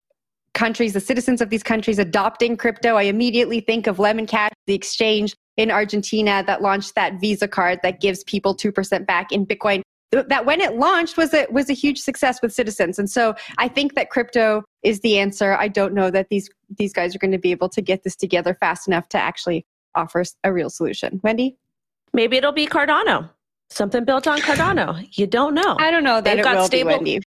countries 0.52 0.92
the 0.92 1.00
citizens 1.00 1.40
of 1.40 1.48
these 1.48 1.62
countries 1.62 1.98
adopting 1.98 2.58
crypto 2.58 2.96
i 2.96 3.04
immediately 3.04 3.60
think 3.60 3.86
of 3.86 3.98
lemon 3.98 4.26
cash 4.26 4.50
the 4.66 4.74
exchange 4.74 5.34
in 5.56 5.70
argentina 5.70 6.44
that 6.46 6.60
launched 6.60 6.94
that 6.94 7.18
visa 7.22 7.48
card 7.48 7.80
that 7.82 7.98
gives 7.98 8.22
people 8.24 8.54
2% 8.54 9.06
back 9.06 9.32
in 9.32 9.46
bitcoin 9.46 9.80
that 10.12 10.46
when 10.46 10.60
it 10.60 10.76
launched 10.76 11.16
was 11.16 11.34
a 11.34 11.46
was 11.50 11.68
a 11.68 11.72
huge 11.72 11.98
success 11.98 12.40
with 12.42 12.52
citizens. 12.52 12.98
And 12.98 13.10
so 13.10 13.34
i 13.58 13.68
think 13.68 13.94
that 13.94 14.10
crypto 14.10 14.62
is 14.82 15.00
the 15.00 15.18
answer. 15.18 15.54
I 15.54 15.68
don't 15.68 15.94
know 15.94 16.10
that 16.10 16.28
these 16.28 16.48
these 16.78 16.92
guys 16.92 17.14
are 17.14 17.18
going 17.18 17.32
to 17.32 17.38
be 17.38 17.50
able 17.50 17.68
to 17.70 17.82
get 17.82 18.04
this 18.04 18.16
together 18.16 18.54
fast 18.54 18.86
enough 18.88 19.08
to 19.10 19.18
actually 19.18 19.66
offer 19.94 20.24
a 20.44 20.52
real 20.52 20.70
solution. 20.70 21.20
Wendy? 21.22 21.56
Maybe 22.12 22.36
it'll 22.36 22.52
be 22.52 22.66
cardano. 22.66 23.30
Something 23.68 24.04
built 24.04 24.26
on 24.26 24.38
cardano. 24.40 25.06
You 25.18 25.26
don't 25.26 25.54
know. 25.54 25.76
I 25.78 25.90
don't 25.90 26.04
know 26.04 26.20
they've 26.20 26.42
got 26.44 26.66
stable 26.66 27.02
be, 27.02 27.20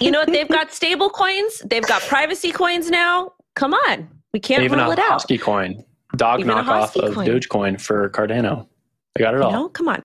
you 0.00 0.10
know 0.10 0.20
what? 0.20 0.28
They've 0.32 0.48
got 0.48 0.72
stable 0.72 1.08
coins. 1.08 1.62
They've 1.64 1.86
got 1.86 2.02
privacy 2.02 2.50
coins 2.50 2.90
now. 2.90 3.32
Come 3.54 3.74
on. 3.74 4.08
We 4.32 4.40
can't 4.40 4.64
Even 4.64 4.80
rule 4.80 4.90
a 4.90 4.92
it 4.94 4.98
out. 4.98 5.12
husky 5.12 5.38
coin. 5.38 5.84
Dog 6.16 6.40
Even 6.40 6.56
knockoff 6.56 6.96
of 6.96 7.14
coin. 7.14 7.26
dogecoin 7.28 7.80
for 7.80 8.10
cardano. 8.10 8.66
They 9.14 9.22
got 9.22 9.34
it 9.34 9.40
all. 9.40 9.52
no 9.52 9.68
come 9.68 9.88
on 9.88 10.01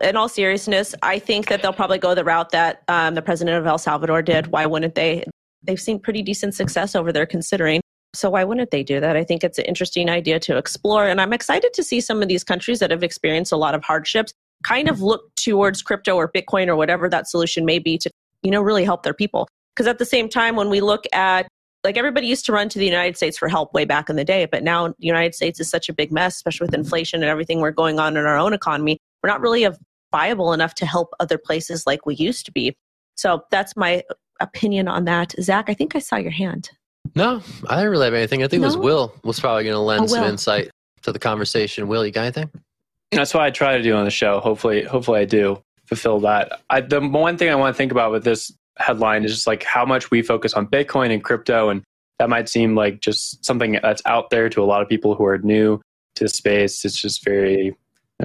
in 0.00 0.16
all 0.16 0.28
seriousness, 0.28 0.94
I 1.02 1.18
think 1.18 1.48
that 1.48 1.62
they'll 1.62 1.72
probably 1.72 1.98
go 1.98 2.14
the 2.14 2.24
route 2.24 2.50
that 2.50 2.82
um, 2.88 3.14
the 3.14 3.22
president 3.22 3.58
of 3.58 3.66
El 3.66 3.78
Salvador 3.78 4.22
did. 4.22 4.48
Why 4.48 4.66
wouldn't 4.66 4.94
they? 4.94 5.24
They've 5.62 5.80
seen 5.80 5.98
pretty 5.98 6.22
decent 6.22 6.54
success 6.54 6.94
over 6.94 7.12
there 7.12 7.26
considering. 7.26 7.80
So 8.14 8.30
why 8.30 8.44
wouldn't 8.44 8.70
they 8.70 8.82
do 8.82 9.00
that? 9.00 9.16
I 9.16 9.24
think 9.24 9.42
it's 9.42 9.58
an 9.58 9.64
interesting 9.64 10.08
idea 10.08 10.38
to 10.40 10.56
explore. 10.56 11.06
And 11.06 11.20
I'm 11.20 11.32
excited 11.32 11.72
to 11.74 11.82
see 11.82 12.00
some 12.00 12.22
of 12.22 12.28
these 12.28 12.44
countries 12.44 12.78
that 12.78 12.90
have 12.90 13.02
experienced 13.02 13.52
a 13.52 13.56
lot 13.56 13.74
of 13.74 13.82
hardships 13.82 14.32
kind 14.64 14.88
of 14.88 15.02
look 15.02 15.34
towards 15.36 15.82
crypto 15.82 16.14
or 16.16 16.30
Bitcoin 16.30 16.68
or 16.68 16.76
whatever 16.76 17.08
that 17.08 17.28
solution 17.28 17.64
may 17.64 17.78
be 17.78 17.98
to, 17.98 18.10
you 18.42 18.50
know, 18.50 18.62
really 18.62 18.84
help 18.84 19.02
their 19.02 19.14
people. 19.14 19.48
Because 19.74 19.86
at 19.86 19.98
the 19.98 20.04
same 20.04 20.28
time, 20.28 20.56
when 20.56 20.70
we 20.70 20.80
look 20.80 21.04
at 21.12 21.46
like 21.84 21.96
everybody 21.96 22.26
used 22.26 22.46
to 22.46 22.52
run 22.52 22.68
to 22.70 22.78
the 22.78 22.84
United 22.84 23.16
States 23.16 23.36
for 23.38 23.48
help 23.48 23.72
way 23.72 23.84
back 23.84 24.08
in 24.08 24.16
the 24.16 24.24
day, 24.24 24.46
but 24.46 24.62
now 24.62 24.88
the 24.88 24.94
United 24.98 25.34
States 25.34 25.60
is 25.60 25.68
such 25.68 25.88
a 25.88 25.92
big 25.92 26.10
mess, 26.10 26.36
especially 26.36 26.66
with 26.66 26.74
inflation 26.74 27.22
and 27.22 27.30
everything 27.30 27.60
we're 27.60 27.70
going 27.70 27.98
on 27.98 28.16
in 28.16 28.24
our 28.24 28.38
own 28.38 28.52
economy 28.52 28.98
we're 29.26 29.32
not 29.32 29.40
really 29.40 29.64
viable 30.12 30.52
enough 30.52 30.74
to 30.74 30.86
help 30.86 31.12
other 31.20 31.38
places 31.38 31.86
like 31.86 32.06
we 32.06 32.14
used 32.14 32.46
to 32.46 32.52
be. 32.52 32.76
So 33.16 33.44
that's 33.50 33.76
my 33.76 34.04
opinion 34.40 34.88
on 34.88 35.04
that. 35.06 35.34
Zach, 35.40 35.66
I 35.68 35.74
think 35.74 35.96
I 35.96 35.98
saw 35.98 36.16
your 36.16 36.30
hand. 36.30 36.70
No, 37.14 37.40
I 37.68 37.76
didn't 37.76 37.90
really 37.90 38.06
have 38.06 38.14
anything. 38.14 38.42
I 38.42 38.48
think 38.48 38.60
no? 38.60 38.66
it 38.66 38.68
was 38.68 38.76
Will 38.76 39.14
was 39.22 39.40
probably 39.40 39.64
going 39.64 39.74
to 39.74 39.80
lend 39.80 40.04
oh, 40.04 40.06
some 40.06 40.24
insight 40.24 40.70
to 41.02 41.12
the 41.12 41.18
conversation. 41.18 41.88
Will, 41.88 42.04
you 42.04 42.12
got 42.12 42.22
anything? 42.22 42.50
That's 43.12 43.32
what 43.32 43.42
I 43.42 43.50
try 43.50 43.76
to 43.76 43.82
do 43.82 43.94
on 43.94 44.04
the 44.04 44.10
show. 44.10 44.40
Hopefully, 44.40 44.82
hopefully 44.82 45.20
I 45.20 45.24
do 45.24 45.62
fulfill 45.86 46.20
that. 46.20 46.60
I, 46.68 46.80
the 46.80 47.00
one 47.00 47.38
thing 47.38 47.48
I 47.48 47.54
want 47.54 47.74
to 47.74 47.78
think 47.78 47.92
about 47.92 48.10
with 48.10 48.24
this 48.24 48.52
headline 48.78 49.24
is 49.24 49.32
just 49.32 49.46
like 49.46 49.62
how 49.62 49.84
much 49.86 50.10
we 50.10 50.22
focus 50.22 50.54
on 50.54 50.66
Bitcoin 50.66 51.12
and 51.12 51.22
crypto, 51.22 51.68
and 51.68 51.82
that 52.18 52.28
might 52.28 52.48
seem 52.48 52.74
like 52.74 53.00
just 53.00 53.44
something 53.44 53.78
that's 53.80 54.02
out 54.04 54.30
there 54.30 54.48
to 54.50 54.62
a 54.62 54.64
lot 54.66 54.82
of 54.82 54.88
people 54.88 55.14
who 55.14 55.24
are 55.24 55.38
new 55.38 55.80
to 56.16 56.24
the 56.24 56.28
space. 56.28 56.84
It's 56.84 57.00
just 57.00 57.24
very 57.24 57.76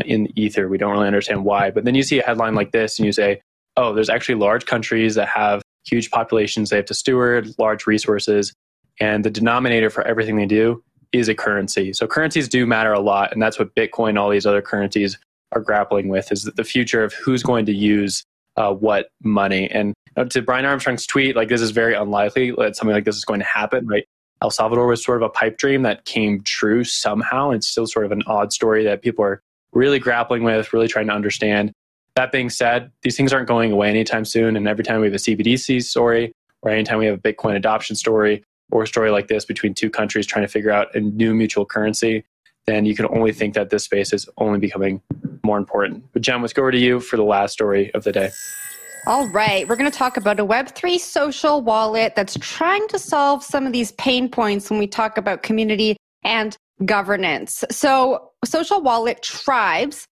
in 0.05 0.23
the 0.23 0.41
ether. 0.41 0.67
We 0.67 0.77
don't 0.77 0.91
really 0.91 1.07
understand 1.07 1.43
why. 1.43 1.71
But 1.71 1.85
then 1.85 1.95
you 1.95 2.03
see 2.03 2.19
a 2.19 2.23
headline 2.23 2.55
like 2.55 2.71
this 2.71 2.97
and 2.97 3.05
you 3.05 3.11
say, 3.11 3.41
oh, 3.77 3.93
there's 3.93 4.09
actually 4.09 4.35
large 4.35 4.65
countries 4.65 5.15
that 5.15 5.27
have 5.27 5.61
huge 5.85 6.11
populations 6.11 6.69
they 6.69 6.77
have 6.77 6.85
to 6.85 6.93
steward, 6.93 7.49
large 7.57 7.87
resources. 7.87 8.53
and 8.99 9.25
the 9.25 9.29
denominator 9.29 9.89
for 9.89 10.03
everything 10.03 10.35
they 10.35 10.45
do 10.45 10.83
is 11.11 11.27
a 11.27 11.35
currency. 11.35 11.91
So 11.93 12.07
currencies 12.07 12.47
do 12.47 12.65
matter 12.65 12.93
a 12.93 12.99
lot, 12.99 13.33
and 13.33 13.41
that's 13.41 13.59
what 13.59 13.73
Bitcoin, 13.75 14.09
and 14.09 14.19
all 14.19 14.29
these 14.29 14.45
other 14.45 14.61
currencies 14.61 15.17
are 15.51 15.59
grappling 15.59 16.07
with, 16.07 16.31
is 16.31 16.43
the 16.43 16.63
future 16.63 17.03
of 17.03 17.13
who's 17.13 17.43
going 17.43 17.65
to 17.65 17.73
use 17.73 18.23
uh, 18.57 18.73
what 18.73 19.09
money. 19.23 19.69
And 19.69 19.89
you 19.89 20.23
know, 20.23 20.25
to 20.25 20.41
Brian 20.41 20.65
Armstrong's 20.65 21.05
tweet, 21.05 21.35
like 21.35 21.49
this 21.49 21.61
is 21.61 21.71
very 21.71 21.95
unlikely 21.95 22.51
that 22.57 22.75
something 22.75 22.93
like 22.93 23.05
this 23.05 23.17
is 23.17 23.25
going 23.25 23.39
to 23.39 23.45
happen, 23.45 23.87
right? 23.87 24.05
El 24.41 24.51
Salvador 24.51 24.87
was 24.87 25.03
sort 25.03 25.21
of 25.21 25.23
a 25.23 25.29
pipe 25.29 25.57
dream 25.57 25.83
that 25.83 26.05
came 26.05 26.41
true 26.41 26.83
somehow. 26.83 27.51
It's 27.51 27.67
still 27.67 27.87
sort 27.87 28.05
of 28.05 28.11
an 28.11 28.23
odd 28.27 28.51
story 28.51 28.83
that 28.85 29.01
people 29.01 29.23
are 29.23 29.41
really 29.73 29.99
grappling 29.99 30.43
with, 30.43 30.73
really 30.73 30.87
trying 30.87 31.07
to 31.07 31.13
understand. 31.13 31.71
That 32.15 32.31
being 32.31 32.49
said, 32.49 32.91
these 33.03 33.15
things 33.15 33.31
aren't 33.31 33.47
going 33.47 33.71
away 33.71 33.89
anytime 33.89 34.25
soon. 34.25 34.55
And 34.55 34.67
every 34.67 34.83
time 34.83 34.99
we 34.99 35.07
have 35.07 35.13
a 35.13 35.17
CBDC 35.17 35.83
story, 35.83 36.33
or 36.61 36.71
anytime 36.71 36.99
we 36.99 37.05
have 37.05 37.17
a 37.17 37.21
Bitcoin 37.21 37.55
adoption 37.55 37.95
story, 37.95 38.43
or 38.71 38.83
a 38.83 38.87
story 38.87 39.11
like 39.11 39.27
this 39.27 39.45
between 39.45 39.73
two 39.73 39.89
countries 39.89 40.25
trying 40.25 40.45
to 40.45 40.51
figure 40.51 40.71
out 40.71 40.93
a 40.95 40.99
new 40.99 41.33
mutual 41.33 41.65
currency, 41.65 42.23
then 42.65 42.85
you 42.85 42.95
can 42.95 43.05
only 43.07 43.31
think 43.31 43.53
that 43.53 43.69
this 43.69 43.83
space 43.85 44.13
is 44.13 44.29
only 44.37 44.59
becoming 44.59 45.01
more 45.43 45.57
important. 45.57 46.03
But 46.13 46.21
Jen, 46.21 46.41
let's 46.41 46.53
go 46.53 46.61
over 46.63 46.71
to 46.71 46.77
you 46.77 46.99
for 46.99 47.17
the 47.17 47.23
last 47.23 47.53
story 47.53 47.93
of 47.93 48.03
the 48.03 48.11
day. 48.11 48.29
All 49.07 49.27
right, 49.29 49.67
we're 49.67 49.75
going 49.75 49.89
to 49.89 49.97
talk 49.97 50.15
about 50.17 50.39
a 50.39 50.45
Web3 50.45 50.99
social 50.99 51.61
wallet 51.61 52.15
that's 52.15 52.37
trying 52.39 52.87
to 52.89 52.99
solve 52.99 53.43
some 53.43 53.65
of 53.65 53.73
these 53.73 53.93
pain 53.93 54.29
points 54.29 54.69
when 54.69 54.77
we 54.77 54.85
talk 54.85 55.17
about 55.17 55.41
community 55.41 55.97
and 56.23 56.55
governance. 56.85 57.63
So, 57.71 58.31
Social 58.45 58.81
Wallet 58.81 59.21
Tribes 59.21 60.07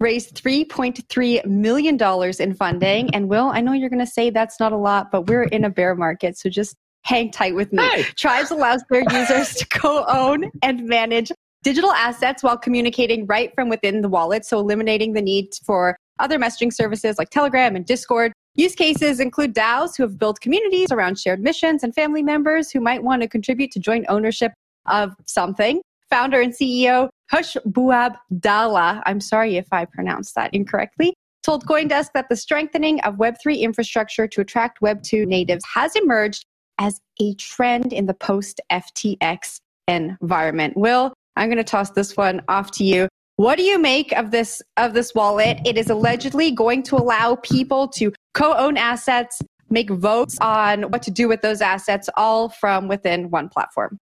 raised 0.00 0.42
$3.3 0.42 1.44
million 1.46 1.98
in 2.38 2.54
funding. 2.54 3.14
And 3.14 3.28
Will, 3.28 3.46
I 3.46 3.60
know 3.60 3.72
you're 3.72 3.90
going 3.90 4.04
to 4.04 4.10
say 4.10 4.30
that's 4.30 4.60
not 4.60 4.72
a 4.72 4.76
lot, 4.76 5.10
but 5.10 5.26
we're 5.26 5.44
in 5.44 5.64
a 5.64 5.70
bear 5.70 5.94
market. 5.94 6.38
So 6.38 6.48
just 6.48 6.76
hang 7.02 7.30
tight 7.30 7.54
with 7.54 7.72
me. 7.72 7.82
Hey. 7.82 8.02
Tribes 8.16 8.50
allows 8.50 8.82
their 8.90 9.02
users 9.10 9.54
to 9.54 9.66
co 9.68 10.04
own 10.06 10.50
and 10.62 10.86
manage 10.86 11.32
digital 11.64 11.90
assets 11.92 12.42
while 12.42 12.56
communicating 12.56 13.26
right 13.26 13.50
from 13.54 13.68
within 13.68 14.00
the 14.02 14.08
wallet. 14.08 14.44
So, 14.44 14.58
eliminating 14.58 15.14
the 15.14 15.22
need 15.22 15.50
for 15.64 15.96
other 16.20 16.38
messaging 16.38 16.72
services 16.72 17.16
like 17.18 17.30
Telegram 17.30 17.76
and 17.76 17.84
Discord. 17.84 18.32
Use 18.54 18.74
cases 18.74 19.20
include 19.20 19.54
DAOs 19.54 19.96
who 19.96 20.02
have 20.02 20.18
built 20.18 20.40
communities 20.40 20.90
around 20.90 21.18
shared 21.18 21.40
missions 21.40 21.84
and 21.84 21.94
family 21.94 22.24
members 22.24 22.72
who 22.72 22.80
might 22.80 23.04
want 23.04 23.22
to 23.22 23.28
contribute 23.28 23.70
to 23.70 23.78
joint 23.78 24.04
ownership 24.08 24.52
of 24.86 25.14
something. 25.26 25.80
Founder 26.10 26.40
and 26.40 26.52
CEO 26.52 27.08
Hush 27.30 27.56
Buab 27.66 28.16
Dala, 28.38 29.02
I'm 29.04 29.20
sorry 29.20 29.56
if 29.56 29.66
I 29.70 29.84
pronounced 29.84 30.34
that 30.34 30.52
incorrectly, 30.54 31.14
told 31.42 31.66
Coindesk 31.66 32.12
that 32.14 32.28
the 32.28 32.36
strengthening 32.36 33.00
of 33.02 33.16
Web3 33.16 33.60
infrastructure 33.60 34.26
to 34.26 34.40
attract 34.40 34.80
Web2 34.80 35.26
natives 35.26 35.64
has 35.74 35.94
emerged 35.94 36.44
as 36.78 37.00
a 37.20 37.34
trend 37.34 37.92
in 37.92 38.06
the 38.06 38.14
post 38.14 38.60
FTX 38.72 39.58
environment. 39.88 40.76
Will, 40.76 41.12
I'm 41.36 41.48
going 41.48 41.58
to 41.58 41.64
toss 41.64 41.90
this 41.90 42.16
one 42.16 42.42
off 42.48 42.70
to 42.72 42.84
you. 42.84 43.08
What 43.36 43.56
do 43.56 43.62
you 43.62 43.78
make 43.78 44.12
of 44.12 44.30
this 44.30 44.60
of 44.76 44.94
this 44.94 45.14
wallet? 45.14 45.58
It 45.64 45.76
is 45.76 45.90
allegedly 45.90 46.50
going 46.50 46.82
to 46.84 46.96
allow 46.96 47.36
people 47.36 47.86
to 47.88 48.12
co-own 48.34 48.76
assets, 48.76 49.40
make 49.70 49.90
votes 49.90 50.36
on 50.40 50.82
what 50.90 51.02
to 51.02 51.10
do 51.10 51.28
with 51.28 51.42
those 51.42 51.60
assets, 51.60 52.08
all 52.16 52.48
from 52.48 52.88
within 52.88 53.30
one 53.30 53.48
platform. 53.48 53.98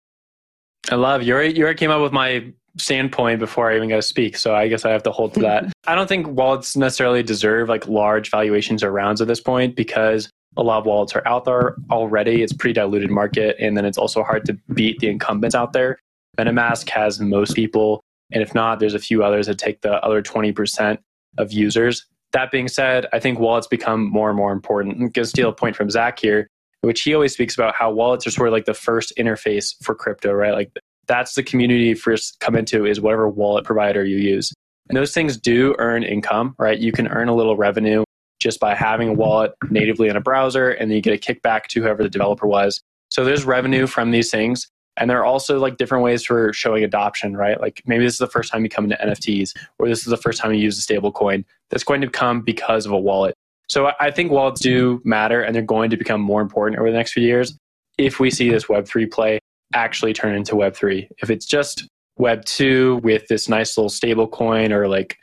I 0.90 0.96
love 0.96 1.22
you. 1.22 1.38
You 1.38 1.64
already 1.64 1.78
came 1.78 1.90
up 1.90 2.02
with 2.02 2.12
my 2.12 2.52
standpoint 2.78 3.38
before 3.38 3.70
I 3.70 3.76
even 3.76 3.88
got 3.88 3.96
to 3.96 4.02
speak, 4.02 4.36
so 4.36 4.54
I 4.54 4.68
guess 4.68 4.84
I 4.84 4.90
have 4.90 5.02
to 5.04 5.12
hold 5.12 5.34
to 5.34 5.40
that. 5.40 5.72
I 5.86 5.94
don't 5.94 6.08
think 6.08 6.26
wallets 6.26 6.76
necessarily 6.76 7.22
deserve 7.22 7.68
like 7.68 7.86
large 7.86 8.30
valuations 8.30 8.82
or 8.82 8.90
rounds 8.90 9.20
at 9.20 9.28
this 9.28 9.40
point 9.40 9.76
because 9.76 10.30
a 10.56 10.62
lot 10.62 10.78
of 10.78 10.86
wallets 10.86 11.14
are 11.14 11.26
out 11.26 11.44
there 11.44 11.76
already. 11.90 12.42
It's 12.42 12.52
pretty 12.52 12.74
diluted 12.74 13.10
market, 13.10 13.56
and 13.58 13.76
then 13.76 13.84
it's 13.84 13.98
also 13.98 14.22
hard 14.22 14.44
to 14.46 14.54
beat 14.74 14.98
the 14.98 15.08
incumbents 15.08 15.54
out 15.54 15.72
there. 15.72 15.98
MetaMask 16.38 16.88
has 16.90 17.20
most 17.20 17.54
people. 17.54 18.00
And 18.32 18.42
if 18.42 18.54
not, 18.54 18.80
there's 18.80 18.94
a 18.94 18.98
few 18.98 19.22
others 19.22 19.46
that 19.46 19.58
take 19.58 19.82
the 19.82 20.02
other 20.02 20.22
20% 20.22 20.98
of 21.38 21.52
users. 21.52 22.06
That 22.32 22.50
being 22.50 22.68
said, 22.68 23.06
I 23.12 23.18
think 23.18 23.38
wallets 23.38 23.66
become 23.66 24.10
more 24.10 24.30
and 24.30 24.36
more 24.36 24.52
important. 24.52 24.94
I'm 24.94 25.00
going 25.00 25.12
to 25.12 25.26
steal 25.26 25.50
a 25.50 25.52
point 25.52 25.76
from 25.76 25.90
Zach 25.90 26.18
here, 26.18 26.48
which 26.82 27.02
he 27.02 27.14
always 27.14 27.32
speaks 27.32 27.54
about 27.54 27.74
how 27.74 27.90
wallets 27.90 28.26
are 28.26 28.30
sort 28.30 28.48
of 28.48 28.52
like 28.52 28.66
the 28.66 28.74
first 28.74 29.12
interface 29.18 29.74
for 29.82 29.94
crypto, 29.94 30.32
right? 30.32 30.52
Like 30.52 30.70
that's 31.06 31.34
the 31.34 31.42
community 31.42 31.84
you 31.84 31.96
first 31.96 32.38
come 32.40 32.54
into 32.54 32.84
is 32.84 33.00
whatever 33.00 33.28
wallet 33.28 33.64
provider 33.64 34.04
you 34.04 34.18
use. 34.18 34.52
And 34.88 34.96
those 34.96 35.14
things 35.14 35.36
do 35.36 35.74
earn 35.78 36.02
income, 36.02 36.54
right? 36.58 36.78
You 36.78 36.92
can 36.92 37.08
earn 37.08 37.28
a 37.28 37.34
little 37.34 37.56
revenue 37.56 38.04
just 38.40 38.60
by 38.60 38.74
having 38.74 39.08
a 39.08 39.12
wallet 39.12 39.52
natively 39.70 40.08
in 40.08 40.16
a 40.16 40.20
browser, 40.20 40.70
and 40.70 40.90
then 40.90 40.96
you 40.96 41.02
get 41.02 41.14
a 41.14 41.34
kickback 41.34 41.66
to 41.68 41.80
whoever 41.80 42.02
the 42.02 42.08
developer 42.08 42.46
was. 42.46 42.82
So 43.10 43.24
there's 43.24 43.44
revenue 43.44 43.86
from 43.86 44.10
these 44.10 44.30
things. 44.30 44.68
And 44.96 45.08
there 45.08 45.18
are 45.20 45.24
also 45.24 45.58
like 45.58 45.78
different 45.78 46.04
ways 46.04 46.24
for 46.24 46.52
showing 46.52 46.84
adoption, 46.84 47.36
right? 47.36 47.60
Like 47.60 47.82
maybe 47.86 48.04
this 48.04 48.14
is 48.14 48.18
the 48.18 48.26
first 48.26 48.52
time 48.52 48.62
you 48.62 48.68
come 48.68 48.84
into 48.84 48.96
NFTs, 48.96 49.54
or 49.78 49.88
this 49.88 50.00
is 50.00 50.06
the 50.06 50.16
first 50.16 50.40
time 50.40 50.52
you 50.52 50.60
use 50.60 50.76
a 50.76 50.82
stable 50.82 51.12
coin 51.12 51.44
that's 51.70 51.84
going 51.84 52.00
to 52.02 52.08
come 52.08 52.42
because 52.42 52.84
of 52.84 52.92
a 52.92 52.98
wallet. 52.98 53.34
So 53.68 53.92
I 54.00 54.10
think 54.10 54.30
wallets 54.30 54.60
do 54.60 55.00
matter 55.04 55.42
and 55.42 55.54
they're 55.54 55.62
going 55.62 55.90
to 55.90 55.96
become 55.96 56.20
more 56.20 56.42
important 56.42 56.78
over 56.78 56.90
the 56.90 56.96
next 56.96 57.12
few 57.12 57.22
years 57.22 57.56
if 57.98 58.20
we 58.20 58.30
see 58.30 58.50
this 58.50 58.66
Web3 58.66 59.10
play 59.10 59.38
actually 59.74 60.12
turn 60.12 60.34
into 60.34 60.54
Web3. 60.54 61.08
If 61.18 61.30
it's 61.30 61.46
just 61.46 61.88
Web2 62.18 63.02
with 63.02 63.26
this 63.28 63.48
nice 63.48 63.76
little 63.76 63.88
stable 63.88 64.28
coin 64.28 64.72
or 64.72 64.88
like 64.88 65.16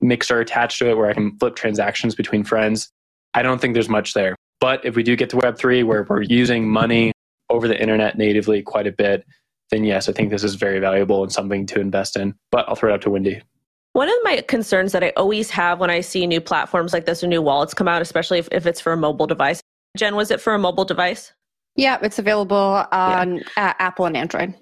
mixer 0.00 0.40
attached 0.40 0.78
to 0.78 0.90
it 0.90 0.96
where 0.96 1.08
I 1.08 1.12
can 1.12 1.36
flip 1.38 1.56
transactions 1.56 2.14
between 2.14 2.44
friends, 2.44 2.88
I 3.34 3.42
don't 3.42 3.60
think 3.60 3.74
there's 3.74 3.88
much 3.88 4.14
there. 4.14 4.34
But 4.60 4.84
if 4.84 4.96
we 4.96 5.02
do 5.02 5.16
get 5.16 5.30
to 5.30 5.36
Web3 5.36 5.84
where 5.84 6.04
we're 6.08 6.22
using 6.22 6.68
money 6.68 7.12
over 7.50 7.68
the 7.68 7.80
internet 7.80 8.18
natively 8.18 8.62
quite 8.62 8.86
a 8.86 8.92
bit, 8.92 9.24
then 9.70 9.84
yes, 9.84 10.08
I 10.08 10.12
think 10.12 10.30
this 10.30 10.44
is 10.44 10.54
very 10.54 10.78
valuable 10.78 11.22
and 11.22 11.32
something 11.32 11.66
to 11.66 11.80
invest 11.80 12.16
in. 12.16 12.34
But 12.50 12.68
I'll 12.68 12.76
throw 12.76 12.90
it 12.90 12.94
out 12.94 13.02
to 13.02 13.10
Wendy. 13.10 13.42
One 13.96 14.10
of 14.10 14.14
my 14.24 14.42
concerns 14.42 14.92
that 14.92 15.02
I 15.02 15.14
always 15.16 15.48
have 15.48 15.80
when 15.80 15.88
I 15.88 16.02
see 16.02 16.26
new 16.26 16.42
platforms 16.42 16.92
like 16.92 17.06
this 17.06 17.24
or 17.24 17.28
new 17.28 17.40
wallets 17.40 17.72
come 17.72 17.88
out, 17.88 18.02
especially 18.02 18.38
if, 18.38 18.46
if 18.52 18.66
it's 18.66 18.78
for 18.78 18.92
a 18.92 18.96
mobile 18.96 19.26
device. 19.26 19.62
Jen, 19.96 20.14
was 20.16 20.30
it 20.30 20.38
for 20.38 20.52
a 20.52 20.58
mobile 20.58 20.84
device? 20.84 21.32
Yeah, 21.76 21.96
it's 22.02 22.18
available 22.18 22.84
on 22.92 23.36
yeah. 23.56 23.72
Apple 23.78 24.04
and 24.04 24.14
Android. 24.14 24.54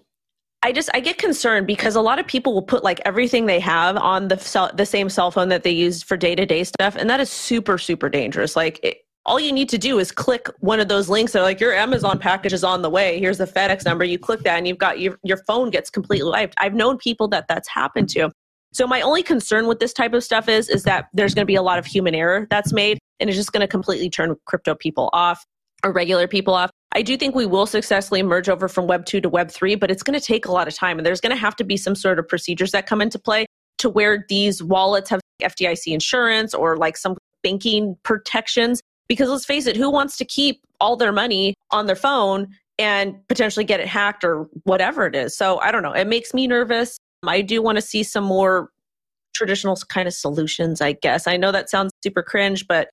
I 0.63 0.71
just 0.71 0.89
I 0.95 1.01
get 1.01 1.19
concerned 1.19 1.67
because 1.67 1.97
a 1.97 2.01
lot 2.01 2.21
of 2.21 2.29
people 2.29 2.55
will 2.55 2.63
put 2.63 2.85
like 2.85 3.01
everything 3.05 3.47
they 3.47 3.59
have 3.59 3.97
on 3.97 4.29
the 4.29 4.39
cell, 4.39 4.71
the 4.73 4.87
same 4.87 5.09
cell 5.09 5.33
phone 5.33 5.49
that 5.49 5.65
they 5.65 5.73
use 5.73 6.01
for 6.01 6.17
day 6.17 6.37
to 6.37 6.47
day 6.47 6.63
stuff, 6.63 6.95
and 6.95 7.11
that 7.11 7.19
is 7.19 7.29
super 7.29 7.77
super 7.77 8.09
dangerous. 8.09 8.55
Like 8.55 8.79
it, 8.85 8.99
all 9.27 9.41
you 9.41 9.51
need 9.51 9.69
to 9.71 9.79
do 9.79 9.99
is 9.99 10.13
click 10.13 10.49
one 10.61 10.79
of 10.79 10.87
those 10.87 11.09
links. 11.09 11.33
They're 11.33 11.43
like, 11.43 11.59
your 11.59 11.75
Amazon 11.75 12.21
package 12.21 12.53
is 12.53 12.63
on 12.63 12.83
the 12.83 12.91
way. 12.91 13.19
Here's 13.19 13.39
the 13.39 13.47
FedEx 13.47 13.85
number. 13.85 14.05
You 14.05 14.17
click 14.17 14.45
that 14.45 14.59
and 14.59 14.69
you've 14.69 14.79
got 14.79 15.01
your, 15.01 15.19
your 15.25 15.39
phone 15.39 15.71
gets 15.71 15.91
completely 15.91 16.31
wiped. 16.31 16.55
I've 16.59 16.75
known 16.75 16.99
people 16.99 17.27
that 17.29 17.49
that's 17.49 17.67
happened 17.67 18.11
to. 18.11 18.31
So 18.75 18.89
my 18.89 19.01
only 19.03 19.23
concern 19.23 19.69
with 19.69 19.79
this 19.79 19.93
type 19.93 20.13
of 20.15 20.25
stuff 20.25 20.49
is, 20.49 20.69
is 20.69 20.83
that 20.83 21.07
there's 21.15 21.33
going 21.33 21.45
to 21.45 21.47
be 21.47 21.55
a 21.55 21.63
lot 21.63 21.79
of 21.79 21.87
human 21.87 22.15
error 22.15 22.49
that's 22.51 22.73
made 22.73 22.99
and 23.21 23.31
it's 23.31 23.37
just 23.37 23.53
going 23.53 23.61
to 23.61 23.69
completely 23.69 24.11
turn 24.11 24.35
crypto 24.47 24.75
people 24.75 25.11
off 25.13 25.45
or 25.85 25.93
regular 25.93 26.27
people 26.27 26.55
off. 26.55 26.71
I 26.93 27.03
do 27.03 27.17
think 27.17 27.37
we 27.37 27.47
will 27.47 27.67
successfully 27.67 28.23
merge 28.25 28.49
over 28.49 28.69
from 28.69 28.89
Web 28.89 29.07
2 29.07 29.21
to 29.21 29.29
Web 29.29 29.51
3, 29.51 29.77
but 29.77 29.93
it's 29.93 30.03
going 30.03 30.19
to 30.19 30.25
take 30.25 30.47
a 30.47 30.53
lot 30.53 30.67
of 30.67 30.75
time. 30.75 30.99
And 30.99 31.07
there's 31.07 31.21
going 31.21 31.31
to 31.31 31.37
have 31.37 31.55
to 31.57 31.65
be 31.65 31.77
some 31.77 31.95
sort 31.95 32.19
of 32.19 32.27
procedures 32.27 32.73
that 32.73 32.87
come 32.87 33.01
into 33.01 33.19
play 33.19 33.47
to 33.79 33.89
where 33.89 34.27
these 34.29 34.61
wallets 34.61 35.09
have 35.11 35.21
FDIC 35.41 35.93
insurance 35.93 36.53
or 36.53 36.77
like 36.77 36.97
some 36.97 37.17
banking 37.45 37.97
protections 38.03 38.81
because 39.07 39.29
let's 39.29 39.45
face 39.45 39.67
it, 39.67 39.77
who 39.77 39.91
wants 39.91 40.17
to 40.17 40.25
keep 40.25 40.61
all 40.81 40.97
their 40.97 41.13
money 41.13 41.55
on 41.71 41.87
their 41.87 41.97
phone 41.97 42.49
and 42.79 43.17
potentially 43.29 43.65
get 43.65 43.79
it 43.79 43.87
hacked 43.87 44.25
or 44.25 44.49
whatever 44.65 45.07
it 45.07 45.15
is? 45.15 45.37
So 45.37 45.61
I 45.61 45.71
don't 45.71 45.83
know. 45.83 45.93
It 45.93 46.07
makes 46.07 46.35
me 46.35 46.47
nervous. 46.47 46.99
I 47.29 47.41
do 47.41 47.63
want 47.63 47.77
to 47.77 47.83
see 47.83 48.03
some 48.03 48.25
more 48.25 48.71
traditional 49.35 49.77
kind 49.89 50.07
of 50.09 50.15
solutions, 50.15 50.81
I 50.81 50.93
guess. 50.93 51.27
I 51.27 51.37
know 51.37 51.53
that 51.53 51.69
sounds 51.69 51.93
super 52.03 52.23
cringe, 52.23 52.67
but 52.67 52.89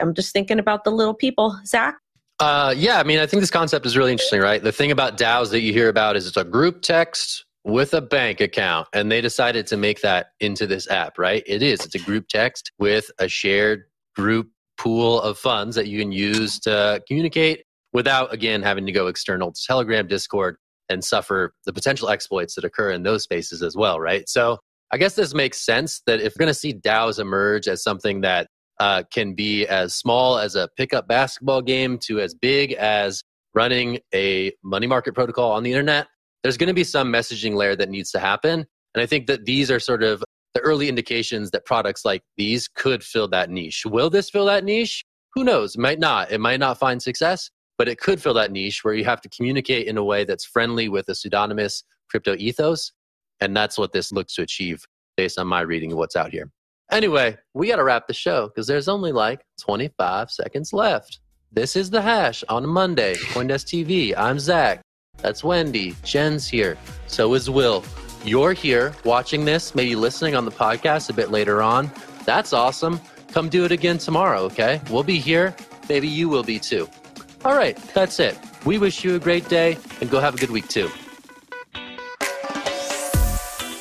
I'm 0.00 0.14
just 0.14 0.32
thinking 0.32 0.58
about 0.58 0.84
the 0.84 0.90
little 0.90 1.14
people. 1.14 1.58
Zach? 1.66 1.96
Uh, 2.38 2.72
yeah, 2.76 2.98
I 2.98 3.02
mean, 3.02 3.18
I 3.18 3.26
think 3.26 3.40
this 3.40 3.50
concept 3.50 3.84
is 3.84 3.96
really 3.96 4.12
interesting, 4.12 4.40
right? 4.40 4.62
The 4.62 4.72
thing 4.72 4.90
about 4.90 5.18
DAOs 5.18 5.50
that 5.50 5.60
you 5.60 5.72
hear 5.72 5.88
about 5.88 6.16
is 6.16 6.26
it's 6.26 6.38
a 6.38 6.44
group 6.44 6.80
text 6.80 7.44
with 7.64 7.92
a 7.92 8.00
bank 8.00 8.40
account, 8.40 8.88
and 8.94 9.12
they 9.12 9.20
decided 9.20 9.66
to 9.66 9.76
make 9.76 10.00
that 10.00 10.28
into 10.40 10.66
this 10.66 10.88
app, 10.88 11.18
right? 11.18 11.42
It 11.46 11.62
is. 11.62 11.84
It's 11.84 11.94
a 11.94 11.98
group 11.98 12.28
text 12.28 12.72
with 12.78 13.10
a 13.18 13.28
shared 13.28 13.84
group 14.16 14.48
pool 14.78 15.20
of 15.20 15.38
funds 15.38 15.76
that 15.76 15.88
you 15.88 15.98
can 15.98 16.10
use 16.10 16.58
to 16.60 17.02
communicate 17.06 17.64
without, 17.92 18.32
again, 18.32 18.62
having 18.62 18.86
to 18.86 18.92
go 18.92 19.08
external 19.08 19.52
to 19.52 19.62
Telegram, 19.66 20.06
Discord, 20.06 20.56
and 20.90 21.02
suffer 21.02 21.54
the 21.64 21.72
potential 21.72 22.10
exploits 22.10 22.54
that 22.56 22.64
occur 22.64 22.90
in 22.90 23.02
those 23.02 23.22
spaces 23.22 23.62
as 23.62 23.76
well, 23.76 23.98
right? 23.98 24.28
So 24.28 24.58
I 24.92 24.98
guess 24.98 25.14
this 25.14 25.32
makes 25.34 25.64
sense 25.64 26.02
that 26.06 26.20
if 26.20 26.34
we're 26.34 26.44
going 26.44 26.52
to 26.52 26.58
see 26.58 26.74
DAOs 26.74 27.18
emerge 27.18 27.68
as 27.68 27.82
something 27.82 28.20
that 28.22 28.48
uh, 28.80 29.04
can 29.12 29.34
be 29.34 29.66
as 29.66 29.94
small 29.94 30.38
as 30.38 30.56
a 30.56 30.68
pickup 30.76 31.06
basketball 31.06 31.62
game 31.62 31.98
to 31.98 32.20
as 32.20 32.34
big 32.34 32.72
as 32.72 33.22
running 33.54 33.98
a 34.14 34.52
money 34.64 34.86
market 34.86 35.14
protocol 35.14 35.52
on 35.52 35.62
the 35.62 35.70
internet, 35.70 36.08
there's 36.42 36.56
going 36.56 36.68
to 36.68 36.74
be 36.74 36.84
some 36.84 37.12
messaging 37.12 37.54
layer 37.54 37.76
that 37.76 37.88
needs 37.88 38.10
to 38.10 38.18
happen. 38.18 38.64
And 38.94 39.02
I 39.02 39.06
think 39.06 39.26
that 39.28 39.44
these 39.44 39.70
are 39.70 39.78
sort 39.78 40.02
of 40.02 40.24
the 40.54 40.60
early 40.60 40.88
indications 40.88 41.50
that 41.52 41.64
products 41.64 42.04
like 42.04 42.22
these 42.36 42.66
could 42.68 43.04
fill 43.04 43.28
that 43.28 43.50
niche. 43.50 43.84
Will 43.86 44.10
this 44.10 44.30
fill 44.30 44.46
that 44.46 44.64
niche? 44.64 45.04
Who 45.34 45.44
knows? 45.44 45.76
It 45.76 45.80
might 45.80 46.00
not. 46.00 46.32
It 46.32 46.40
might 46.40 46.58
not 46.58 46.78
find 46.78 47.00
success, 47.00 47.50
but 47.80 47.88
it 47.88 47.98
could 47.98 48.20
fill 48.20 48.34
that 48.34 48.52
niche 48.52 48.84
where 48.84 48.92
you 48.92 49.06
have 49.06 49.22
to 49.22 49.28
communicate 49.30 49.86
in 49.86 49.96
a 49.96 50.04
way 50.04 50.22
that's 50.22 50.44
friendly 50.44 50.90
with 50.90 51.08
a 51.08 51.14
pseudonymous 51.14 51.82
crypto 52.10 52.36
ethos. 52.36 52.92
And 53.40 53.56
that's 53.56 53.78
what 53.78 53.90
this 53.90 54.12
looks 54.12 54.34
to 54.34 54.42
achieve 54.42 54.84
based 55.16 55.38
on 55.38 55.46
my 55.46 55.62
reading 55.62 55.90
of 55.92 55.96
what's 55.96 56.14
out 56.14 56.30
here. 56.30 56.50
Anyway, 56.92 57.38
we 57.54 57.68
got 57.68 57.76
to 57.76 57.84
wrap 57.84 58.06
the 58.06 58.12
show 58.12 58.48
because 58.48 58.66
there's 58.66 58.86
only 58.86 59.12
like 59.12 59.46
25 59.62 60.30
seconds 60.30 60.74
left. 60.74 61.20
This 61.52 61.74
is 61.74 61.88
The 61.88 62.02
Hash 62.02 62.44
on 62.50 62.68
Monday, 62.68 63.14
Coindesk 63.14 63.64
TV. 63.64 64.14
I'm 64.14 64.38
Zach. 64.38 64.82
That's 65.22 65.42
Wendy. 65.42 65.96
Jen's 66.04 66.46
here. 66.46 66.76
So 67.06 67.32
is 67.32 67.48
Will. 67.48 67.82
You're 68.26 68.52
here 68.52 68.94
watching 69.06 69.46
this, 69.46 69.74
maybe 69.74 69.96
listening 69.96 70.36
on 70.36 70.44
the 70.44 70.50
podcast 70.50 71.08
a 71.08 71.14
bit 71.14 71.30
later 71.30 71.62
on. 71.62 71.90
That's 72.26 72.52
awesome. 72.52 73.00
Come 73.28 73.48
do 73.48 73.64
it 73.64 73.72
again 73.72 73.96
tomorrow, 73.96 74.40
okay? 74.40 74.82
We'll 74.90 75.02
be 75.02 75.18
here. 75.18 75.56
Maybe 75.88 76.08
you 76.08 76.28
will 76.28 76.44
be 76.44 76.58
too. 76.58 76.86
All 77.44 77.56
right, 77.56 77.76
that's 77.94 78.20
it. 78.20 78.38
We 78.64 78.78
wish 78.78 79.02
you 79.04 79.14
a 79.14 79.18
great 79.18 79.48
day 79.48 79.78
and 80.00 80.10
go 80.10 80.20
have 80.20 80.34
a 80.34 80.38
good 80.38 80.50
week 80.50 80.68
too. 80.68 80.90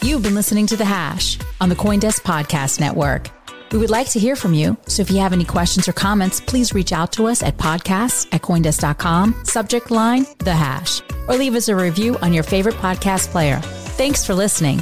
You've 0.02 0.24
been 0.24 0.36
listening 0.36 0.66
to 0.68 0.78
The 0.78 0.86
Hash 0.86 1.38
on 1.62 1.70
the 1.70 1.76
Coindesk 1.76 2.22
Podcast 2.22 2.80
Network. 2.80 3.30
We 3.72 3.78
would 3.78 3.92
like 3.92 4.10
to 4.12 4.20
hear 4.20 4.36
from 4.36 4.54
you, 4.56 4.76
so 4.88 5.02
if 5.02 5.12
you 5.12 5.20
have 5.20 5.34
any 5.34 5.46
questions 5.46 5.88
or 5.88 5.94
comments, 5.94 6.42
please 6.42 6.74
reach 6.74 6.92
out 6.92 7.12
to 7.14 7.28
us 7.28 7.44
at 7.44 7.58
podcasts 7.58 8.28
at 8.32 8.42
coindesk.com, 8.42 9.36
subject 9.44 9.92
line 9.92 10.26
The 10.40 10.56
Hash, 10.56 11.02
or 11.28 11.36
leave 11.36 11.54
us 11.54 11.68
a 11.68 11.76
review 11.76 12.18
on 12.24 12.34
your 12.34 12.44
favorite 12.44 12.76
podcast 12.76 13.28
player. 13.28 13.60
Thanks 13.60 14.26
for 14.26 14.34
listening. 14.34 14.82